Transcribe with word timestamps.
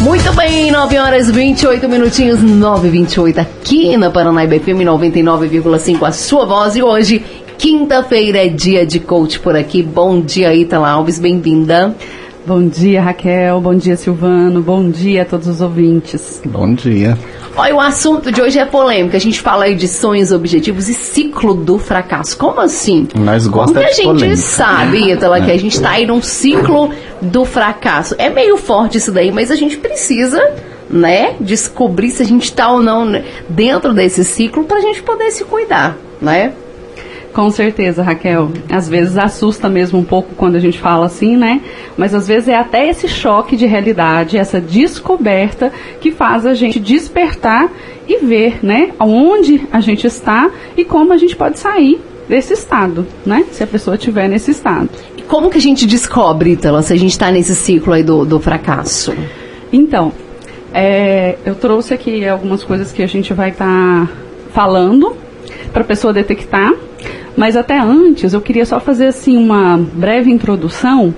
Muito 0.00 0.32
bem, 0.34 0.70
9 0.70 0.98
horas 0.98 1.30
28 1.30 1.88
minutinhos, 1.88 2.42
9 2.42 2.88
28 2.88 3.40
aqui 3.40 3.96
na 3.96 4.10
Paranaíba 4.10 4.58
FM 4.58 4.82
99,5, 4.84 6.06
a 6.06 6.12
sua 6.12 6.44
voz. 6.44 6.74
E 6.76 6.82
hoje, 6.82 7.24
quinta-feira, 7.56 8.44
é 8.44 8.48
dia 8.48 8.84
de 8.84 8.98
coach 8.98 9.38
por 9.38 9.56
aqui. 9.56 9.82
Bom 9.82 10.20
dia, 10.20 10.54
Itala 10.54 10.90
Alves, 10.90 11.18
bem-vinda. 11.18 11.94
Bom 12.44 12.66
dia, 12.66 13.00
Raquel. 13.00 13.60
Bom 13.60 13.74
dia, 13.74 13.96
Silvano. 13.96 14.60
Bom 14.60 14.90
dia 14.90 15.22
a 15.22 15.24
todos 15.24 15.46
os 15.46 15.60
ouvintes. 15.60 16.42
Bom 16.44 16.74
dia. 16.74 17.16
Olha, 17.54 17.74
o 17.74 17.80
assunto 17.80 18.32
de 18.32 18.40
hoje 18.40 18.58
é 18.58 18.64
polêmico. 18.64 19.14
A 19.14 19.18
gente 19.20 19.40
fala 19.40 19.64
aí 19.64 19.74
de 19.74 19.86
sonhos, 19.86 20.32
objetivos 20.32 20.88
e 20.88 20.94
ciclo 20.94 21.54
do 21.54 21.78
fracasso. 21.78 22.36
Como 22.38 22.58
assim? 22.60 23.06
Nós 23.14 23.46
Como 23.46 23.66
gostamos 23.66 23.82
que 23.82 23.88
a 23.88 23.92
gente 23.92 24.06
polêmica. 24.06 24.36
sabe, 24.36 25.12
Itala, 25.12 25.40
que 25.40 25.50
a 25.50 25.58
gente 25.58 25.80
tá 25.80 25.90
aí 25.90 26.06
num 26.06 26.22
ciclo 26.22 26.90
do 27.20 27.44
fracasso? 27.44 28.14
É 28.18 28.30
meio 28.30 28.56
forte 28.56 28.96
isso 28.96 29.12
daí, 29.12 29.30
mas 29.30 29.50
a 29.50 29.54
gente 29.54 29.76
precisa, 29.76 30.40
né, 30.88 31.34
descobrir 31.40 32.10
se 32.10 32.22
a 32.22 32.26
gente 32.26 32.50
tá 32.52 32.70
ou 32.70 32.80
não 32.82 33.22
dentro 33.48 33.92
desse 33.92 34.24
ciclo 34.24 34.64
pra 34.64 34.80
gente 34.80 35.02
poder 35.02 35.30
se 35.30 35.44
cuidar, 35.44 35.96
né? 36.22 36.52
Com 37.32 37.50
certeza, 37.50 38.02
Raquel. 38.02 38.50
Às 38.70 38.88
vezes 38.88 39.16
assusta 39.16 39.68
mesmo 39.68 39.98
um 39.98 40.04
pouco 40.04 40.34
quando 40.34 40.56
a 40.56 40.60
gente 40.60 40.78
fala 40.78 41.06
assim, 41.06 41.36
né? 41.36 41.62
Mas 41.96 42.14
às 42.14 42.28
vezes 42.28 42.48
é 42.48 42.56
até 42.56 42.88
esse 42.88 43.08
choque 43.08 43.56
de 43.56 43.64
realidade, 43.64 44.36
essa 44.36 44.60
descoberta 44.60 45.72
que 46.00 46.10
faz 46.10 46.44
a 46.44 46.52
gente 46.52 46.78
despertar 46.78 47.70
e 48.06 48.24
ver, 48.24 48.58
né, 48.62 48.90
aonde 48.98 49.62
a 49.72 49.80
gente 49.80 50.06
está 50.06 50.50
e 50.76 50.84
como 50.84 51.12
a 51.12 51.16
gente 51.16 51.36
pode 51.36 51.58
sair 51.58 52.00
desse 52.28 52.52
estado, 52.52 53.06
né? 53.24 53.44
Se 53.50 53.62
a 53.62 53.66
pessoa 53.66 53.96
estiver 53.96 54.28
nesse 54.28 54.50
estado. 54.50 54.90
E 55.16 55.22
como 55.22 55.48
que 55.48 55.58
a 55.58 55.60
gente 55.60 55.86
descobre, 55.86 56.52
Itala, 56.52 56.82
se 56.82 56.92
a 56.92 56.96
gente 56.96 57.18
tá 57.18 57.30
nesse 57.30 57.54
ciclo 57.54 57.92
aí 57.92 58.02
do, 58.02 58.24
do 58.24 58.40
fracasso? 58.40 59.14
Então, 59.72 60.12
é, 60.74 61.36
eu 61.44 61.54
trouxe 61.54 61.94
aqui 61.94 62.26
algumas 62.26 62.62
coisas 62.62 62.92
que 62.92 63.02
a 63.02 63.06
gente 63.06 63.32
vai 63.32 63.50
estar 63.50 64.10
falando 64.52 65.16
para 65.72 65.82
a 65.82 65.84
pessoa 65.84 66.12
detectar. 66.12 66.72
Mas 67.36 67.56
até 67.56 67.78
antes, 67.78 68.32
eu 68.32 68.40
queria 68.40 68.66
só 68.66 68.78
fazer 68.78 69.06
assim 69.06 69.36
uma 69.36 69.78
breve 69.78 70.30
introdução 70.30 71.14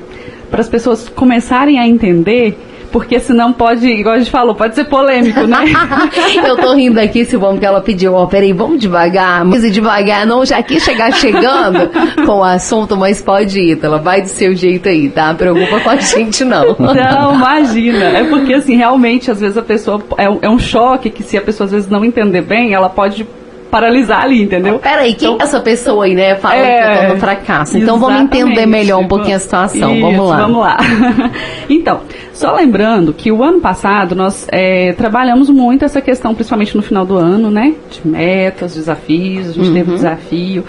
para 0.50 0.60
as 0.60 0.68
pessoas 0.68 1.08
começarem 1.08 1.80
a 1.80 1.88
entender, 1.88 2.56
porque 2.92 3.18
senão 3.18 3.52
pode, 3.52 3.88
igual 3.88 4.14
a 4.14 4.18
gente 4.18 4.30
falou, 4.30 4.54
pode 4.54 4.76
ser 4.76 4.84
polêmico, 4.84 5.40
né? 5.48 5.64
eu 6.46 6.56
tô 6.56 6.74
rindo 6.74 7.00
aqui, 7.00 7.24
Silvão, 7.24 7.54
porque 7.54 7.66
ela 7.66 7.80
pediu, 7.80 8.14
ó, 8.14 8.24
peraí, 8.26 8.52
vamos 8.52 8.78
devagar, 8.78 9.44
mas 9.44 9.68
devagar, 9.72 10.24
não 10.24 10.46
já 10.46 10.62
quis 10.62 10.84
chegar 10.84 11.12
chegando 11.12 11.90
com 12.24 12.38
o 12.38 12.44
assunto, 12.44 12.96
mas 12.96 13.20
pode 13.20 13.58
ir, 13.58 13.80
ela 13.82 13.98
vai 13.98 14.22
do 14.22 14.28
seu 14.28 14.54
jeito 14.54 14.88
aí, 14.88 15.08
tá? 15.08 15.34
Preocupa 15.34 15.80
com 15.80 15.90
a 15.90 15.96
gente, 15.96 16.44
não. 16.44 16.76
Não, 16.78 17.34
imagina. 17.34 18.04
É 18.04 18.22
porque, 18.22 18.54
assim, 18.54 18.76
realmente, 18.76 19.28
às 19.28 19.40
vezes 19.40 19.58
a 19.58 19.62
pessoa. 19.62 20.00
É, 20.16 20.26
é 20.46 20.48
um 20.48 20.58
choque 20.60 21.10
que, 21.10 21.24
se 21.24 21.36
a 21.36 21.42
pessoa 21.42 21.64
às 21.64 21.72
vezes 21.72 21.90
não 21.90 22.04
entender 22.04 22.42
bem, 22.42 22.74
ela 22.74 22.88
pode 22.88 23.26
paralisar 23.74 24.22
ali, 24.22 24.40
entendeu? 24.40 24.78
Peraí, 24.78 25.14
quem 25.14 25.36
é 25.36 25.42
essa 25.42 25.58
pessoa 25.58 26.04
aí, 26.04 26.14
né? 26.14 26.36
Falando 26.36 26.62
que 26.62 27.02
eu 27.02 27.08
tô 27.08 27.14
no 27.14 27.20
fracasso. 27.20 27.76
Então 27.76 27.98
vamos 27.98 28.20
entender 28.20 28.66
melhor 28.66 29.00
um 29.00 29.08
pouquinho 29.08 29.34
a 29.34 29.38
situação. 29.40 29.92
Isso, 29.92 30.00
vamos 30.00 30.28
lá. 30.28 30.36
Vamos 30.36 30.60
lá. 30.60 30.76
então, 31.68 32.02
só 32.32 32.54
lembrando 32.54 33.12
que 33.12 33.32
o 33.32 33.42
ano 33.42 33.60
passado 33.60 34.14
nós 34.14 34.46
é, 34.52 34.92
trabalhamos 34.92 35.50
muito 35.50 35.84
essa 35.84 36.00
questão, 36.00 36.36
principalmente 36.36 36.76
no 36.76 36.84
final 36.84 37.04
do 37.04 37.16
ano, 37.16 37.50
né? 37.50 37.74
De 37.90 38.06
metas, 38.06 38.76
desafios, 38.76 39.48
a 39.48 39.52
gente 39.52 39.72
teve 39.72 39.88
Uhum. 39.88 39.94
um 39.94 39.96
desafio. 39.96 40.64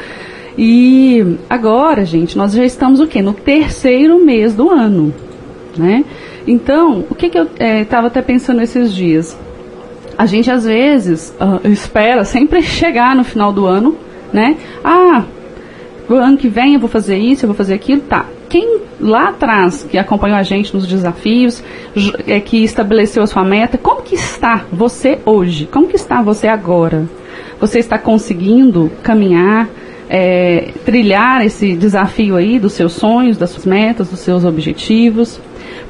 E 0.58 1.38
agora, 1.48 2.04
gente, 2.06 2.36
nós 2.36 2.54
já 2.54 2.66
estamos 2.66 3.00
o 3.00 3.06
quê? 3.06 3.22
No 3.22 3.34
terceiro 3.34 4.18
mês 4.26 4.56
do 4.56 4.72
ano, 4.72 5.14
né? 5.78 6.04
Então, 6.48 7.06
o 7.08 7.14
que, 7.14 7.30
que 7.30 7.38
eu 7.38 7.48
estava 7.82 8.08
até 8.08 8.24
pensando 8.24 8.64
esses 8.64 8.92
dias? 8.92 9.38
A 10.18 10.26
gente 10.26 10.50
às 10.50 10.66
vezes 10.66 11.36
ah, 11.40 11.60
espera 11.66 12.24
sempre 12.24 12.62
chegar 12.64 13.16
no 13.16 13.24
final 13.24 13.52
do 13.52 13.66
ano, 13.66 13.98
né? 14.32 14.58
Ah, 14.84 15.24
o 16.10 16.14
ano 16.14 16.38
que 16.38 16.48
vem 16.48 16.76
eu 16.76 16.80
vou 16.80 16.90
fazer 16.90 17.18
isso, 17.18 17.46
eu 17.46 17.48
vou 17.48 17.56
fazer 17.56 17.74
aquilo, 17.74 18.02
tá. 18.02 18.26
Quem 18.48 18.80
lá 19.00 19.30
atrás, 19.30 19.86
que 19.90 19.98
acompanhou 19.98 20.38
a 20.38 20.44
gente 20.44 20.74
nos 20.74 20.88
desafios, 20.88 21.64
é, 22.28 22.40
que 22.40 22.64
estabeleceu 22.64 23.24
a 23.24 23.28
sua 23.28 23.44
meta, 23.44 23.78
como 23.78 24.02
que 24.02 24.16
está 24.16 24.66
você 24.72 25.20
hoje? 25.26 25.68
Como 25.72 25.88
que 25.88 25.96
está 25.96 26.22
você 26.22 26.48
agora? 26.48 27.06
Você 27.60 27.80
está 27.80 27.98
conseguindo 27.98 28.92
caminhar, 29.02 29.68
é, 30.10 30.70
trilhar 30.86 31.44
esse 31.44 31.76
desafio 31.76 32.36
aí 32.36 32.60
dos 32.60 32.74
seus 32.74 32.94
sonhos, 32.94 33.38
das 33.38 33.50
suas 33.50 33.66
metas, 33.66 34.10
dos 34.10 34.20
seus 34.20 34.46
objetivos? 34.46 35.40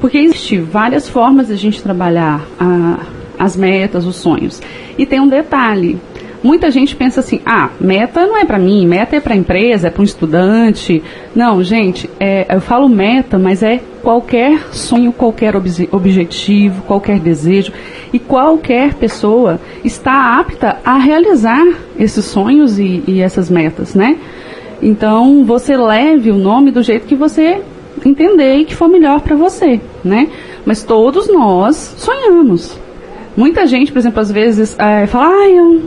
Porque 0.00 0.18
existem 0.18 0.62
várias 0.62 1.08
formas 1.08 1.48
de 1.48 1.52
a 1.52 1.56
gente 1.56 1.82
trabalhar 1.82 2.40
a, 2.58 3.00
as 3.38 3.56
metas, 3.56 4.06
os 4.06 4.16
sonhos. 4.16 4.60
E 4.96 5.04
tem 5.04 5.20
um 5.20 5.28
detalhe. 5.28 5.98
Muita 6.42 6.70
gente 6.70 6.94
pensa 6.94 7.20
assim: 7.20 7.40
ah, 7.44 7.70
meta 7.80 8.24
não 8.26 8.36
é 8.36 8.44
para 8.44 8.58
mim, 8.58 8.86
meta 8.86 9.16
é 9.16 9.20
para 9.20 9.34
empresa, 9.34 9.88
é 9.88 9.90
para 9.90 10.02
um 10.02 10.04
estudante. 10.04 11.02
Não, 11.34 11.62
gente, 11.62 12.08
é, 12.20 12.46
eu 12.54 12.60
falo 12.60 12.88
meta, 12.88 13.38
mas 13.38 13.62
é 13.62 13.80
qualquer 14.02 14.68
sonho, 14.70 15.12
qualquer 15.12 15.56
obje- 15.56 15.88
objetivo, 15.90 16.82
qualquer 16.82 17.18
desejo. 17.18 17.72
E 18.12 18.18
qualquer 18.18 18.94
pessoa 18.94 19.58
está 19.82 20.38
apta 20.38 20.76
a 20.84 20.96
realizar 20.98 21.66
esses 21.98 22.24
sonhos 22.24 22.78
e, 22.78 23.02
e 23.08 23.20
essas 23.20 23.50
metas, 23.50 23.94
né? 23.94 24.16
Então, 24.80 25.44
você 25.44 25.76
leve 25.76 26.30
o 26.30 26.36
nome 26.36 26.70
do 26.70 26.82
jeito 26.82 27.06
que 27.06 27.16
você 27.16 27.60
entender 28.04 28.58
e 28.58 28.64
que 28.64 28.74
for 28.74 28.88
melhor 28.88 29.20
para 29.20 29.34
você, 29.34 29.80
né? 30.04 30.28
Mas 30.64 30.82
todos 30.82 31.28
nós 31.28 31.94
sonhamos. 31.96 32.78
Muita 33.36 33.66
gente, 33.66 33.92
por 33.92 33.98
exemplo, 33.98 34.20
às 34.20 34.32
vezes 34.32 34.74
eh, 34.78 35.06
fala, 35.06 35.28
ah, 35.28 35.48
eu 35.48 35.82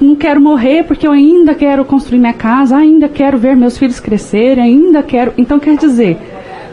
não 0.00 0.14
quero 0.14 0.40
morrer 0.40 0.84
porque 0.84 1.06
eu 1.06 1.12
ainda 1.12 1.54
quero 1.54 1.84
construir 1.84 2.18
minha 2.18 2.32
casa, 2.32 2.76
ainda 2.76 3.08
quero 3.08 3.36
ver 3.36 3.56
meus 3.56 3.76
filhos 3.76 3.98
crescerem, 3.98 4.62
ainda 4.62 5.02
quero. 5.02 5.32
Então, 5.36 5.58
quer 5.58 5.76
dizer, 5.76 6.16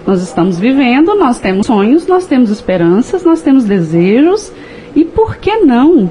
nós 0.05 0.21
estamos 0.21 0.59
vivendo, 0.59 1.15
nós 1.15 1.39
temos 1.39 1.65
sonhos, 1.65 2.05
nós 2.05 2.27
temos 2.27 2.49
esperanças, 2.49 3.23
nós 3.23 3.41
temos 3.41 3.63
desejos, 3.63 4.51
e 4.95 5.03
por 5.03 5.37
que 5.37 5.57
não 5.59 6.09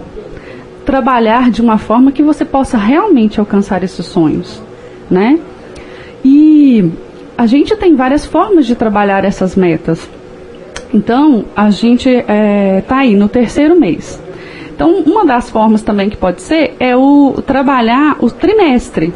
trabalhar 0.85 1.51
de 1.51 1.61
uma 1.61 1.79
forma 1.79 2.11
que 2.11 2.23
você 2.23 2.45
possa 2.45 2.77
realmente 2.77 3.39
alcançar 3.39 3.85
esses 3.85 4.05
sonhos, 4.07 4.61
né? 5.11 5.39
E 6.25 6.91
a 7.37 7.47
gente 7.47 7.77
tem 7.77 7.95
várias 7.95 8.27
formas 8.27 8.67
de 8.67 8.75
trabalhar 8.75 9.25
essas 9.25 9.55
metas. 9.55 10.09
Então, 10.93 11.45
a 11.57 11.71
gente 11.71 12.09
está 12.09 12.99
aí 12.99 13.15
no 13.15 13.29
terceiro 13.29 13.79
mês. 13.79 14.21
Então, 14.75 15.03
uma 15.07 15.25
das 15.25 15.49
formas 15.51 15.83
também 15.83 16.11
que 16.11 16.17
pode 16.17 16.43
ser 16.43 16.77
é 16.81 16.97
o 16.97 17.43
trabalhar 17.47 18.17
o 18.21 18.31
trimestre. 18.31 19.13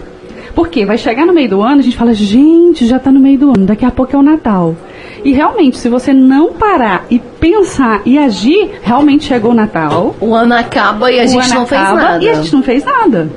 Porque 0.54 0.86
vai 0.86 0.96
chegar 0.96 1.26
no 1.26 1.34
meio 1.34 1.50
do 1.50 1.60
ano, 1.60 1.80
a 1.80 1.82
gente 1.82 1.96
fala, 1.96 2.14
gente, 2.14 2.86
já 2.86 2.96
está 2.96 3.12
no 3.12 3.20
meio 3.20 3.38
do 3.38 3.48
ano, 3.50 3.66
daqui 3.66 3.84
a 3.84 3.90
pouco 3.90 4.16
é 4.16 4.18
o 4.18 4.22
Natal. 4.22 4.74
E 5.22 5.32
realmente, 5.32 5.76
se 5.76 5.88
você 5.88 6.14
não 6.14 6.52
parar 6.52 7.04
e 7.10 7.18
pensar 7.18 8.00
e 8.06 8.16
agir, 8.16 8.78
realmente 8.82 9.24
chegou 9.24 9.50
o 9.50 9.54
Natal. 9.54 10.14
O 10.18 10.34
ano 10.34 10.54
acaba 10.54 11.10
e 11.12 11.20
a 11.20 11.26
gente 11.26 11.52
não 11.52 11.66
fez 11.66 11.80
nada. 11.82 12.24
E 12.24 12.28
a 12.28 12.34
gente 12.34 12.52
não 12.54 12.62
fez 12.62 12.84
nada. 12.84 13.28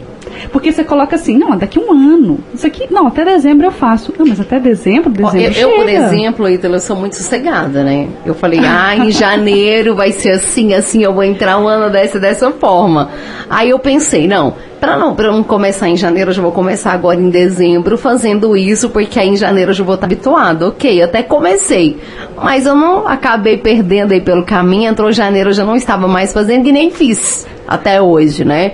Porque 0.52 0.72
você 0.72 0.84
coloca 0.84 1.16
assim, 1.16 1.38
não, 1.38 1.58
daqui 1.58 1.80
um 1.80 1.92
ano. 1.92 2.40
Isso 2.54 2.66
aqui, 2.66 2.88
não, 2.92 3.08
até 3.08 3.26
dezembro 3.26 3.68
eu 3.68 3.72
faço. 3.72 4.14
Não, 4.18 4.26
mas 4.26 4.40
até 4.40 4.60
dezembro, 4.60 5.12
Ó, 5.22 5.30
dezembro 5.32 5.60
eu, 5.60 5.70
eu, 5.70 5.76
por 5.78 5.90
exemplo, 5.90 6.50
Ítalo, 6.50 6.76
eu 6.76 6.80
sou 6.80 6.96
muito 6.96 7.16
sossegada, 7.16 7.84
né? 7.84 8.08
Eu 8.26 8.34
falei, 8.34 8.60
ah, 8.66 8.96
em 8.96 9.12
janeiro 9.12 9.96
vai 9.96 10.12
ser 10.12 10.32
assim, 10.32 10.74
assim, 10.74 11.04
eu 11.04 11.14
vou 11.14 11.24
entrar 11.24 11.58
um 11.58 11.68
ano 11.68 11.92
dessa 11.92 12.20
dessa 12.20 12.52
forma. 12.52 13.10
Aí 13.50 13.70
eu 13.70 13.80
pensei, 13.80 14.28
não, 14.28 14.54
pra 14.80 14.98
não, 14.98 15.14
pra 15.14 15.32
não 15.32 15.44
começar 15.44 15.90
em 15.90 15.98
janeiro, 15.98 16.30
eu 16.30 16.36
já 16.36 16.42
vou 16.42 16.52
começar 16.52 16.92
agora 16.92 17.20
em 17.20 17.30
dezembro 17.30 17.98
fazendo 17.98 18.56
isso, 18.56 18.90
porque 18.90 19.20
aí 19.20 19.30
em 19.30 19.36
janeiro 19.36 19.72
eu 19.72 19.76
já 19.76 19.84
vou 19.84 19.96
estar 19.96 20.06
habituado. 20.06 20.68
Ok, 20.68 21.02
até 21.02 21.22
comecei. 21.22 21.98
Mas 22.42 22.66
eu 22.66 22.76
não 22.76 23.08
acabei 23.08 23.58
perdendo 23.58 24.14
aí 24.14 24.22
pelo 24.22 24.46
caminho, 24.46 24.90
entrou 24.90 25.12
janeiro, 25.12 25.50
eu 25.50 25.54
já 25.54 25.66
não 25.66 25.76
estava 25.76 26.08
mais 26.08 26.32
fazendo 26.32 26.68
e 26.68 26.72
nem 26.72 26.90
fiz 26.90 27.46
até 27.68 28.02
hoje, 28.02 28.44
né? 28.44 28.74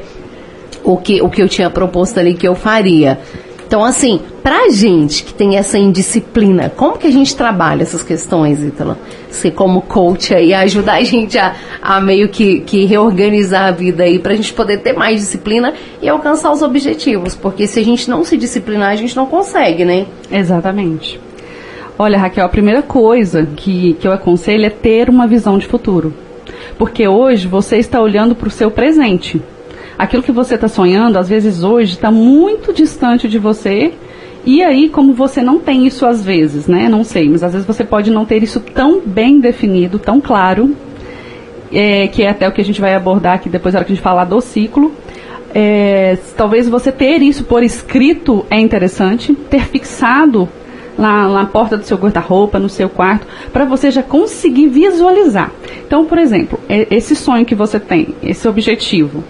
O 0.85 0.97
que, 0.97 1.21
o 1.21 1.29
que 1.29 1.41
eu 1.41 1.49
tinha 1.49 1.69
proposto 1.69 2.19
ali 2.19 2.33
que 2.35 2.47
eu 2.47 2.55
faria. 2.55 3.19
Então, 3.67 3.83
assim, 3.83 4.21
pra 4.43 4.69
gente 4.69 5.23
que 5.23 5.33
tem 5.33 5.57
essa 5.57 5.77
indisciplina, 5.77 6.69
como 6.69 6.99
que 6.99 7.07
a 7.07 7.11
gente 7.11 7.35
trabalha 7.35 7.81
essas 7.81 8.03
questões, 8.03 8.63
Ítala? 8.63 8.97
Você 9.27 9.49
como 9.49 9.81
coach 9.81 10.35
aí, 10.35 10.53
ajudar 10.53 10.93
a 10.93 11.03
gente 11.03 11.35
a, 11.37 11.55
a 11.81 11.99
meio 11.99 12.29
que, 12.29 12.59
que 12.59 12.85
reorganizar 12.85 13.65
a 13.65 13.71
vida 13.71 14.03
aí, 14.03 14.19
pra 14.19 14.35
gente 14.35 14.53
poder 14.53 14.77
ter 14.77 14.93
mais 14.93 15.19
disciplina 15.19 15.73
e 15.99 16.07
alcançar 16.07 16.51
os 16.51 16.61
objetivos. 16.61 17.35
Porque 17.35 17.65
se 17.65 17.79
a 17.79 17.83
gente 17.83 18.07
não 18.07 18.23
se 18.23 18.37
disciplinar, 18.37 18.91
a 18.91 18.95
gente 18.95 19.15
não 19.15 19.25
consegue, 19.25 19.83
né? 19.83 20.05
Exatamente. 20.31 21.19
Olha, 21.97 22.19
Raquel, 22.19 22.45
a 22.45 22.49
primeira 22.49 22.83
coisa 22.83 23.47
que, 23.55 23.93
que 23.93 24.07
eu 24.07 24.11
aconselho 24.11 24.65
é 24.65 24.69
ter 24.69 25.09
uma 25.09 25.25
visão 25.25 25.57
de 25.57 25.65
futuro. 25.65 26.13
Porque 26.77 27.07
hoje 27.07 27.47
você 27.47 27.77
está 27.77 27.99
olhando 27.99 28.35
para 28.35 28.47
o 28.47 28.51
seu 28.51 28.69
presente. 28.69 29.41
Aquilo 29.97 30.23
que 30.23 30.31
você 30.31 30.55
está 30.55 30.67
sonhando, 30.67 31.17
às 31.17 31.29
vezes 31.29 31.63
hoje, 31.63 31.93
está 31.93 32.11
muito 32.11 32.73
distante 32.73 33.27
de 33.27 33.39
você 33.39 33.93
E 34.45 34.63
aí, 34.63 34.89
como 34.89 35.11
você 35.13 35.41
não 35.41 35.57
tem 35.57 35.87
isso 35.87 36.05
às 36.05 36.23
vezes, 36.23 36.67
né? 36.67 36.87
Não 36.87 37.03
sei, 37.03 37.27
mas 37.27 37.41
às 37.41 37.53
vezes 37.53 37.65
você 37.65 37.83
pode 37.83 38.11
não 38.11 38.25
ter 38.25 38.43
isso 38.43 38.59
tão 38.59 39.01
bem 39.03 39.39
definido, 39.39 39.97
tão 39.97 40.21
claro, 40.21 40.75
é, 41.73 42.07
que 42.07 42.21
é 42.21 42.29
até 42.29 42.47
o 42.47 42.51
que 42.51 42.61
a 42.61 42.63
gente 42.63 42.79
vai 42.79 42.93
abordar 42.93 43.33
aqui 43.33 43.49
depois 43.49 43.73
na 43.73 43.79
hora 43.79 43.85
que 43.85 43.91
a 43.91 43.95
gente 43.95 44.03
falar 44.03 44.25
do 44.25 44.39
ciclo. 44.39 44.91
É, 45.53 46.17
talvez 46.37 46.69
você 46.69 46.91
ter 46.91 47.23
isso 47.23 47.45
por 47.45 47.63
escrito 47.63 48.45
é 48.49 48.59
interessante, 48.59 49.33
ter 49.33 49.61
fixado 49.61 50.47
na, 50.97 51.27
na 51.27 51.45
porta 51.45 51.77
do 51.77 51.85
seu 51.85 51.97
guarda-roupa, 51.97 52.59
no 52.59 52.69
seu 52.69 52.89
quarto, 52.89 53.25
para 53.51 53.65
você 53.65 53.89
já 53.89 54.03
conseguir 54.03 54.67
visualizar. 54.67 55.51
Então, 55.87 56.05
por 56.05 56.17
exemplo, 56.17 56.59
é, 56.69 56.85
esse 56.91 57.15
sonho 57.15 57.45
que 57.45 57.55
você 57.55 57.79
tem, 57.79 58.09
esse 58.21 58.47
objetivo, 58.47 59.23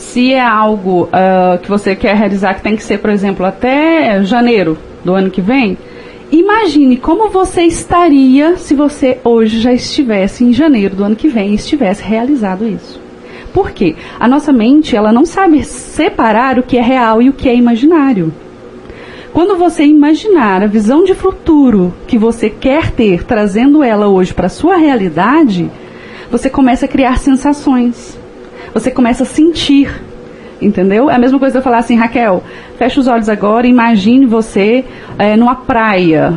se 0.00 0.32
é 0.32 0.40
algo 0.40 1.04
uh, 1.04 1.58
que 1.58 1.68
você 1.68 1.94
quer 1.94 2.16
realizar 2.16 2.54
que 2.54 2.62
tem 2.62 2.74
que 2.74 2.82
ser, 2.82 2.98
por 2.98 3.10
exemplo, 3.10 3.44
até 3.44 4.24
janeiro 4.24 4.78
do 5.04 5.14
ano 5.14 5.30
que 5.30 5.42
vem, 5.42 5.76
imagine 6.32 6.96
como 6.96 7.28
você 7.28 7.62
estaria 7.62 8.56
se 8.56 8.74
você 8.74 9.18
hoje 9.22 9.60
já 9.60 9.72
estivesse 9.72 10.42
em 10.42 10.54
janeiro 10.54 10.96
do 10.96 11.04
ano 11.04 11.14
que 11.14 11.28
vem 11.28 11.50
e 11.50 11.54
estivesse 11.54 12.02
realizado 12.02 12.66
isso. 12.66 12.98
Por 13.52 13.72
quê? 13.72 13.94
A 14.18 14.26
nossa 14.26 14.52
mente, 14.52 14.96
ela 14.96 15.12
não 15.12 15.26
sabe 15.26 15.62
separar 15.64 16.58
o 16.58 16.62
que 16.62 16.78
é 16.78 16.82
real 16.82 17.20
e 17.20 17.28
o 17.28 17.34
que 17.34 17.48
é 17.48 17.54
imaginário. 17.54 18.32
Quando 19.34 19.56
você 19.56 19.84
imaginar 19.84 20.62
a 20.62 20.66
visão 20.66 21.04
de 21.04 21.14
futuro 21.14 21.92
que 22.06 22.16
você 22.16 22.48
quer 22.48 22.90
ter, 22.90 23.22
trazendo 23.24 23.82
ela 23.82 24.08
hoje 24.08 24.32
para 24.32 24.46
a 24.46 24.50
sua 24.50 24.76
realidade, 24.76 25.70
você 26.30 26.48
começa 26.48 26.86
a 26.86 26.88
criar 26.88 27.18
sensações 27.18 28.18
você 28.72 28.90
começa 28.90 29.22
a 29.22 29.26
sentir. 29.26 29.90
Entendeu? 30.60 31.08
É 31.08 31.14
a 31.14 31.18
mesma 31.18 31.38
coisa 31.38 31.58
eu 31.58 31.62
falar 31.62 31.78
assim, 31.78 31.96
Raquel, 31.96 32.42
fecha 32.76 33.00
os 33.00 33.06
olhos 33.06 33.28
agora 33.28 33.66
e 33.66 33.70
imagine 33.70 34.26
você 34.26 34.84
é, 35.18 35.36
numa 35.36 35.54
praia. 35.54 36.34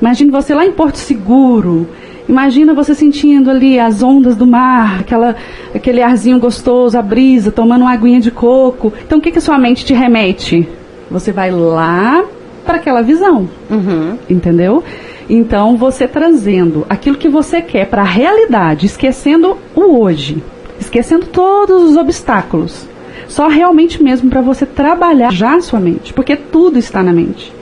Imagine 0.00 0.30
você 0.30 0.54
lá 0.54 0.64
em 0.64 0.70
Porto 0.70 0.96
Seguro. 0.96 1.88
Imagina 2.28 2.72
você 2.72 2.94
sentindo 2.94 3.50
ali 3.50 3.78
as 3.78 4.02
ondas 4.02 4.36
do 4.36 4.46
mar, 4.46 5.00
aquela, 5.00 5.36
aquele 5.74 6.00
arzinho 6.00 6.38
gostoso, 6.38 6.96
a 6.96 7.02
brisa, 7.02 7.50
tomando 7.50 7.82
uma 7.82 7.92
aguinha 7.92 8.20
de 8.20 8.30
coco. 8.30 8.92
Então 9.04 9.18
o 9.18 9.20
que, 9.20 9.32
que 9.32 9.38
a 9.38 9.42
sua 9.42 9.58
mente 9.58 9.84
te 9.84 9.92
remete? 9.92 10.66
Você 11.10 11.32
vai 11.32 11.50
lá 11.50 12.24
para 12.64 12.76
aquela 12.76 13.02
visão. 13.02 13.48
Uhum. 13.68 14.16
Entendeu? 14.30 14.84
Então 15.28 15.76
você 15.76 16.06
trazendo 16.06 16.86
aquilo 16.88 17.16
que 17.16 17.28
você 17.28 17.60
quer 17.60 17.88
para 17.88 18.02
a 18.02 18.06
realidade, 18.06 18.86
esquecendo 18.86 19.58
o 19.74 19.98
hoje 20.00 20.42
esquecendo 20.84 21.26
todos 21.26 21.90
os 21.90 21.96
obstáculos. 21.96 22.86
Só 23.28 23.48
realmente 23.48 24.02
mesmo 24.02 24.30
para 24.30 24.40
você 24.40 24.66
trabalhar 24.66 25.32
já 25.32 25.56
a 25.56 25.60
sua 25.60 25.80
mente, 25.80 26.12
porque 26.12 26.36
tudo 26.36 26.78
está 26.78 27.02
na 27.02 27.12
mente. 27.12 27.52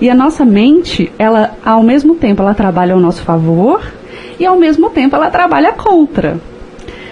E 0.00 0.08
a 0.08 0.14
nossa 0.14 0.44
mente, 0.44 1.12
ela 1.18 1.52
ao 1.64 1.82
mesmo 1.82 2.14
tempo 2.14 2.42
ela 2.42 2.54
trabalha 2.54 2.94
ao 2.94 3.00
nosso 3.00 3.22
favor 3.22 3.82
e 4.38 4.46
ao 4.46 4.58
mesmo 4.58 4.88
tempo 4.90 5.14
ela 5.14 5.30
trabalha 5.30 5.72
contra. 5.72 6.38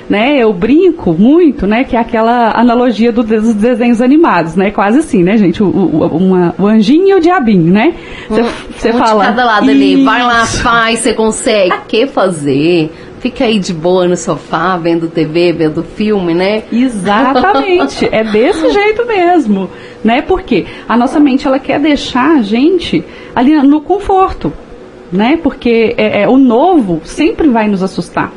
Né, 0.08 0.38
eu 0.38 0.54
brinco 0.54 1.12
muito, 1.12 1.66
né, 1.66 1.84
que 1.84 1.94
é 1.94 2.00
aquela 2.00 2.58
analogia 2.58 3.12
do, 3.12 3.22
dos 3.22 3.52
desenhos 3.52 4.00
animados, 4.00 4.56
né, 4.56 4.70
quase 4.70 5.00
assim, 5.00 5.22
né, 5.22 5.36
gente, 5.36 5.62
o, 5.62 5.66
o, 5.66 6.16
uma, 6.16 6.54
o 6.58 6.66
anjinho 6.66 7.08
e 7.08 7.14
o 7.14 7.20
diabinho, 7.20 7.70
né? 7.70 7.92
Você 8.26 8.90
um, 8.90 8.94
um 8.94 8.98
fala. 8.98 9.24
De 9.24 9.28
cada 9.28 9.44
lado 9.44 9.68
ali, 9.68 10.02
vai 10.02 10.22
lá, 10.22 10.46
faz, 10.46 11.00
você 11.00 11.12
consegue. 11.12 11.74
O 11.74 11.80
que 11.86 12.06
fazer? 12.06 12.90
Fica 13.20 13.44
aí 13.44 13.58
de 13.58 13.72
boa 13.72 14.06
no 14.06 14.16
sofá, 14.16 14.76
vendo 14.76 15.08
TV, 15.08 15.52
vendo 15.52 15.82
filme, 15.82 16.34
né? 16.34 16.62
Exatamente, 16.72 18.08
é 18.10 18.24
desse 18.24 18.70
jeito 18.72 19.06
mesmo, 19.06 19.70
né? 20.02 20.22
Porque 20.22 20.66
a 20.88 20.96
nossa 20.96 21.20
mente 21.20 21.46
ela 21.46 21.58
quer 21.58 21.78
deixar 21.80 22.38
a 22.38 22.42
gente 22.42 23.04
ali 23.34 23.54
no 23.62 23.80
conforto, 23.80 24.52
né? 25.12 25.38
Porque 25.42 25.94
é, 25.96 26.22
é, 26.22 26.28
o 26.28 26.38
novo 26.38 27.00
sempre 27.04 27.48
vai 27.48 27.68
nos 27.68 27.82
assustar. 27.82 28.32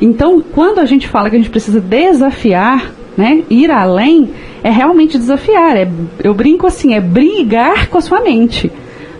Então, 0.00 0.40
quando 0.40 0.78
a 0.78 0.84
gente 0.84 1.08
fala 1.08 1.28
que 1.28 1.36
a 1.36 1.38
gente 1.38 1.50
precisa 1.50 1.80
desafiar, 1.80 2.92
né, 3.16 3.42
ir 3.50 3.70
além, 3.70 4.30
é 4.62 4.70
realmente 4.70 5.18
desafiar. 5.18 5.76
É, 5.76 5.88
eu 6.22 6.32
brinco 6.32 6.66
assim, 6.66 6.94
é 6.94 7.00
brigar 7.00 7.88
com 7.88 7.98
a 7.98 8.00
sua 8.00 8.20
mente. 8.20 8.70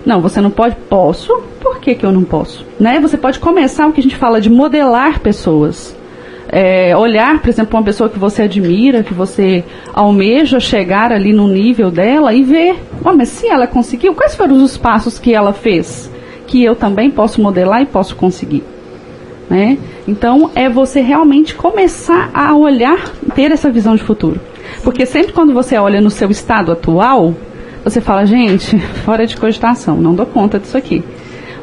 Não, 0.08 0.22
você 0.22 0.40
não 0.40 0.50
pode. 0.50 0.74
Posso? 0.88 1.38
Por 1.60 1.80
que, 1.80 1.94
que 1.94 2.06
eu 2.06 2.10
não 2.10 2.24
posso? 2.24 2.64
Né? 2.80 2.98
Você 2.98 3.18
pode 3.18 3.38
começar 3.38 3.86
o 3.86 3.92
que 3.92 4.00
a 4.00 4.02
gente 4.02 4.16
fala 4.16 4.40
de 4.40 4.48
modelar 4.48 5.20
pessoas. 5.20 5.94
É, 6.48 6.96
olhar, 6.96 7.42
por 7.42 7.50
exemplo, 7.50 7.78
uma 7.78 7.84
pessoa 7.84 8.08
que 8.08 8.18
você 8.18 8.44
admira, 8.44 9.02
que 9.02 9.12
você 9.12 9.62
almeja 9.92 10.58
chegar 10.58 11.12
ali 11.12 11.34
no 11.34 11.46
nível 11.46 11.90
dela 11.90 12.32
e 12.32 12.42
ver, 12.42 12.76
oh, 13.04 13.12
mas 13.12 13.28
se 13.28 13.48
ela 13.48 13.66
conseguiu, 13.66 14.14
quais 14.14 14.34
foram 14.34 14.64
os 14.64 14.78
passos 14.78 15.18
que 15.18 15.34
ela 15.34 15.52
fez? 15.52 16.10
Que 16.46 16.64
eu 16.64 16.74
também 16.74 17.10
posso 17.10 17.42
modelar 17.42 17.82
e 17.82 17.86
posso 17.86 18.16
conseguir. 18.16 18.64
Né? 19.50 19.76
Então, 20.06 20.50
é 20.54 20.70
você 20.70 21.02
realmente 21.02 21.54
começar 21.54 22.30
a 22.32 22.54
olhar, 22.54 23.12
ter 23.34 23.52
essa 23.52 23.70
visão 23.70 23.94
de 23.94 24.02
futuro. 24.02 24.40
Porque 24.82 25.04
sempre 25.04 25.34
quando 25.34 25.52
você 25.52 25.76
olha 25.76 26.00
no 26.00 26.08
seu 26.08 26.30
estado 26.30 26.72
atual, 26.72 27.34
você 27.90 28.00
fala, 28.00 28.26
gente, 28.26 28.78
fora 29.04 29.26
de 29.26 29.36
cogitação, 29.36 29.96
não 29.96 30.14
dou 30.14 30.26
conta 30.26 30.58
disso 30.58 30.76
aqui. 30.76 31.02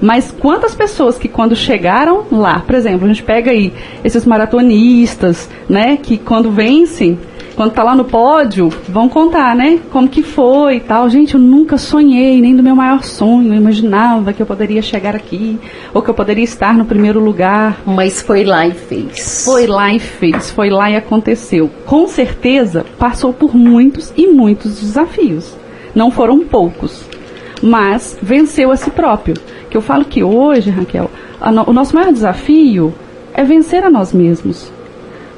Mas 0.01 0.31
quantas 0.31 0.75
pessoas 0.75 1.17
que 1.17 1.27
quando 1.27 1.55
chegaram 1.55 2.25
lá, 2.31 2.59
por 2.59 2.75
exemplo, 2.75 3.05
a 3.05 3.07
gente 3.07 3.23
pega 3.23 3.51
aí 3.51 3.71
esses 4.03 4.25
maratonistas, 4.25 5.49
né, 5.69 5.97
que 5.97 6.17
quando 6.17 6.51
vencem, 6.51 7.17
quando 7.55 7.71
tá 7.71 7.83
lá 7.83 7.95
no 7.95 8.03
pódio, 8.03 8.69
vão 8.89 9.07
contar, 9.07 9.55
né, 9.55 9.79
como 9.91 10.09
que 10.09 10.21
foi 10.21 10.77
e 10.77 10.79
tal. 10.81 11.09
Gente, 11.09 11.35
eu 11.35 11.39
nunca 11.39 11.77
sonhei, 11.77 12.41
nem 12.41 12.55
do 12.55 12.61
meu 12.61 12.75
maior 12.75 13.03
sonho, 13.03 13.53
eu 13.53 13.57
imaginava 13.57 14.33
que 14.33 14.41
eu 14.41 14.45
poderia 14.45 14.81
chegar 14.81 15.15
aqui, 15.15 15.57
ou 15.93 16.01
que 16.01 16.09
eu 16.09 16.13
poderia 16.13 16.43
estar 16.43 16.73
no 16.77 16.85
primeiro 16.85 17.19
lugar. 17.19 17.81
Mas 17.85 18.21
foi 18.21 18.43
lá 18.43 18.67
e 18.67 18.71
fez. 18.73 19.45
Foi 19.45 19.65
lá 19.65 19.93
e 19.93 19.99
fez, 19.99 20.51
foi 20.51 20.69
lá 20.69 20.91
e 20.91 20.95
aconteceu. 20.97 21.69
Com 21.85 22.07
certeza, 22.07 22.85
passou 22.99 23.31
por 23.31 23.55
muitos 23.55 24.11
e 24.17 24.27
muitos 24.27 24.81
desafios. 24.81 25.64
Não 25.95 26.11
foram 26.11 26.41
poucos, 26.41 27.05
mas 27.63 28.17
venceu 28.21 28.71
a 28.71 28.75
si 28.75 28.91
próprio. 28.91 29.35
Que 29.69 29.77
eu 29.77 29.81
falo 29.81 30.05
que 30.05 30.23
hoje, 30.23 30.69
Raquel, 30.69 31.09
no, 31.51 31.69
o 31.69 31.73
nosso 31.73 31.95
maior 31.95 32.11
desafio 32.11 32.93
é 33.33 33.43
vencer 33.43 33.83
a 33.83 33.89
nós 33.89 34.13
mesmos. 34.13 34.71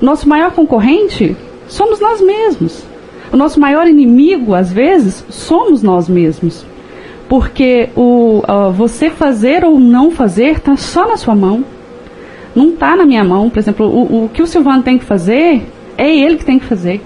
Nosso 0.01 0.27
maior 0.27 0.51
concorrente 0.51 1.37
somos 1.67 1.99
nós 1.99 2.19
mesmos. 2.21 2.83
O 3.31 3.37
nosso 3.37 3.59
maior 3.59 3.87
inimigo, 3.87 4.53
às 4.55 4.71
vezes, 4.71 5.23
somos 5.29 5.83
nós 5.83 6.09
mesmos. 6.09 6.65
Porque 7.27 7.89
o, 7.95 8.41
uh, 8.47 8.71
você 8.71 9.09
fazer 9.09 9.65
ou 9.65 9.79
não 9.79 10.11
fazer 10.11 10.57
está 10.57 10.75
só 10.77 11.07
na 11.07 11.17
sua 11.17 11.35
mão. 11.35 11.63
Não 12.55 12.69
está 12.69 12.95
na 12.95 13.05
minha 13.05 13.23
mão. 13.23 13.49
Por 13.49 13.59
exemplo, 13.59 13.85
o, 13.85 14.25
o 14.25 14.29
que 14.29 14.41
o 14.41 14.47
Silvano 14.47 14.81
tem 14.81 14.97
que 14.97 15.05
fazer, 15.05 15.63
é 15.97 16.15
ele 16.15 16.37
que 16.37 16.45
tem 16.45 16.57
que 16.57 16.65
fazer. 16.65 17.01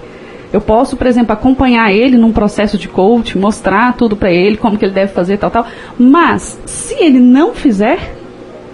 Eu 0.52 0.60
posso, 0.60 0.96
por 0.96 1.06
exemplo, 1.06 1.32
acompanhar 1.32 1.92
ele 1.92 2.18
num 2.18 2.32
processo 2.32 2.76
de 2.76 2.88
coach, 2.88 3.38
mostrar 3.38 3.96
tudo 3.96 4.14
para 4.14 4.30
ele, 4.30 4.56
como 4.56 4.76
que 4.76 4.84
ele 4.84 4.92
deve 4.92 5.12
fazer, 5.12 5.38
tal, 5.38 5.50
tal. 5.50 5.66
Mas, 5.98 6.60
se 6.66 6.94
ele 7.02 7.18
não 7.18 7.54
fizer, 7.54 8.14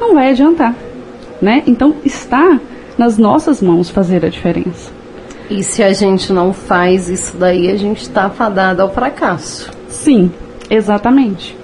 não 0.00 0.14
vai 0.14 0.30
adiantar. 0.30 0.74
Né? 1.40 1.62
Então, 1.66 1.94
está 2.04 2.58
nas 2.96 3.16
nossas 3.16 3.62
mãos 3.62 3.88
fazer 3.88 4.24
a 4.24 4.28
diferença. 4.28 4.90
E 5.48 5.62
se 5.62 5.82
a 5.82 5.92
gente 5.92 6.32
não 6.32 6.52
faz 6.52 7.08
isso 7.08 7.36
daí, 7.36 7.70
a 7.70 7.76
gente 7.76 8.02
está 8.02 8.28
fadado 8.28 8.82
ao 8.82 8.92
fracasso. 8.92 9.70
Sim, 9.88 10.30
exatamente. 10.68 11.56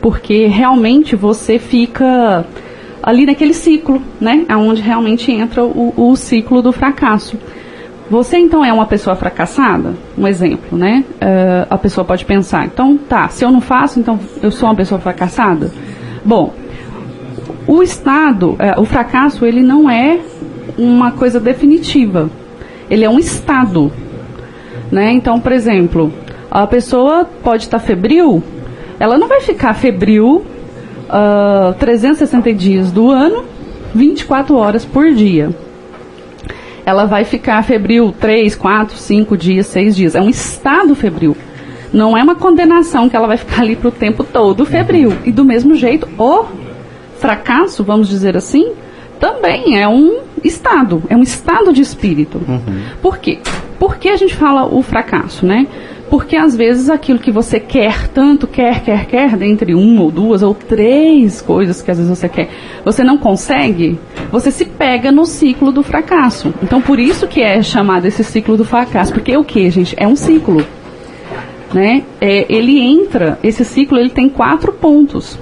Porque 0.00 0.46
realmente 0.46 1.16
você 1.16 1.58
fica 1.58 2.44
ali 3.02 3.26
naquele 3.26 3.54
ciclo, 3.54 4.00
né? 4.20 4.44
Onde 4.50 4.80
realmente 4.80 5.32
entra 5.32 5.64
o, 5.64 5.92
o 5.96 6.14
ciclo 6.14 6.62
do 6.62 6.72
fracasso. 6.72 7.36
Você 8.12 8.36
então 8.36 8.62
é 8.62 8.70
uma 8.70 8.84
pessoa 8.84 9.16
fracassada? 9.16 9.94
Um 10.18 10.28
exemplo, 10.28 10.76
né? 10.76 11.02
Uh, 11.12 11.66
a 11.70 11.78
pessoa 11.78 12.04
pode 12.04 12.26
pensar, 12.26 12.66
então 12.66 12.98
tá, 12.98 13.26
se 13.28 13.42
eu 13.42 13.50
não 13.50 13.62
faço, 13.62 13.98
então 13.98 14.20
eu 14.42 14.50
sou 14.50 14.68
uma 14.68 14.74
pessoa 14.74 15.00
fracassada? 15.00 15.70
Bom, 16.22 16.52
o 17.66 17.82
estado, 17.82 18.50
uh, 18.50 18.78
o 18.78 18.84
fracasso, 18.84 19.46
ele 19.46 19.62
não 19.62 19.88
é 19.88 20.20
uma 20.76 21.12
coisa 21.12 21.40
definitiva. 21.40 22.28
Ele 22.90 23.02
é 23.02 23.08
um 23.08 23.18
estado. 23.18 23.90
Né? 24.90 25.10
Então, 25.12 25.40
por 25.40 25.52
exemplo, 25.52 26.12
a 26.50 26.66
pessoa 26.66 27.24
pode 27.42 27.62
estar 27.62 27.78
febril, 27.78 28.42
ela 29.00 29.16
não 29.16 29.26
vai 29.26 29.40
ficar 29.40 29.72
febril 29.72 30.44
uh, 31.08 31.70
ah, 31.70 31.74
360 31.78 32.52
dias 32.52 32.92
do 32.92 33.10
ano, 33.10 33.42
24 33.94 34.54
horas 34.54 34.84
por 34.84 35.14
dia 35.14 35.48
ela 36.84 37.04
vai 37.04 37.24
ficar 37.24 37.62
febril 37.62 38.14
3, 38.18 38.54
4, 38.54 38.96
5 38.96 39.36
dias, 39.36 39.66
6 39.66 39.96
dias. 39.96 40.14
É 40.14 40.20
um 40.20 40.28
estado 40.28 40.94
febril. 40.94 41.36
Não 41.92 42.16
é 42.16 42.22
uma 42.22 42.34
condenação 42.34 43.08
que 43.08 43.14
ela 43.14 43.26
vai 43.26 43.36
ficar 43.36 43.62
ali 43.62 43.76
para 43.76 43.88
o 43.88 43.92
tempo 43.92 44.24
todo 44.24 44.64
febril. 44.64 45.12
E 45.24 45.30
do 45.30 45.44
mesmo 45.44 45.74
jeito, 45.74 46.08
o 46.18 46.46
fracasso, 47.18 47.84
vamos 47.84 48.08
dizer 48.08 48.36
assim, 48.36 48.72
também 49.20 49.80
é 49.80 49.86
um 49.86 50.20
estado, 50.42 51.02
é 51.08 51.16
um 51.16 51.22
estado 51.22 51.72
de 51.72 51.82
espírito. 51.82 52.38
Uhum. 52.48 52.82
Por 53.00 53.18
quê? 53.18 53.38
Por 53.78 53.96
que 53.96 54.08
a 54.08 54.16
gente 54.16 54.34
fala 54.34 54.64
o 54.64 54.82
fracasso, 54.82 55.46
né? 55.46 55.66
Porque 56.12 56.36
às 56.36 56.54
vezes 56.54 56.90
aquilo 56.90 57.18
que 57.18 57.30
você 57.30 57.58
quer 57.58 58.06
tanto, 58.06 58.46
quer, 58.46 58.82
quer, 58.82 59.06
quer, 59.06 59.34
dentre 59.34 59.74
uma 59.74 60.02
ou 60.02 60.10
duas 60.10 60.42
ou 60.42 60.54
três 60.54 61.40
coisas 61.40 61.80
que 61.80 61.90
às 61.90 61.96
vezes 61.96 62.18
você 62.18 62.28
quer, 62.28 62.50
você 62.84 63.02
não 63.02 63.16
consegue, 63.16 63.98
você 64.30 64.50
se 64.50 64.66
pega 64.66 65.10
no 65.10 65.24
ciclo 65.24 65.72
do 65.72 65.82
fracasso. 65.82 66.52
Então 66.62 66.82
por 66.82 67.00
isso 67.00 67.26
que 67.26 67.40
é 67.40 67.62
chamado 67.62 68.04
esse 68.04 68.22
ciclo 68.22 68.58
do 68.58 68.64
fracasso. 68.66 69.10
Porque 69.10 69.34
o 69.34 69.42
que, 69.42 69.70
gente? 69.70 69.94
É 69.96 70.06
um 70.06 70.14
ciclo. 70.14 70.62
Né? 71.72 72.02
É, 72.20 72.44
ele 72.46 72.78
entra, 72.78 73.38
esse 73.42 73.64
ciclo 73.64 73.96
ele 73.96 74.10
tem 74.10 74.28
quatro 74.28 74.70
pontos 74.70 75.38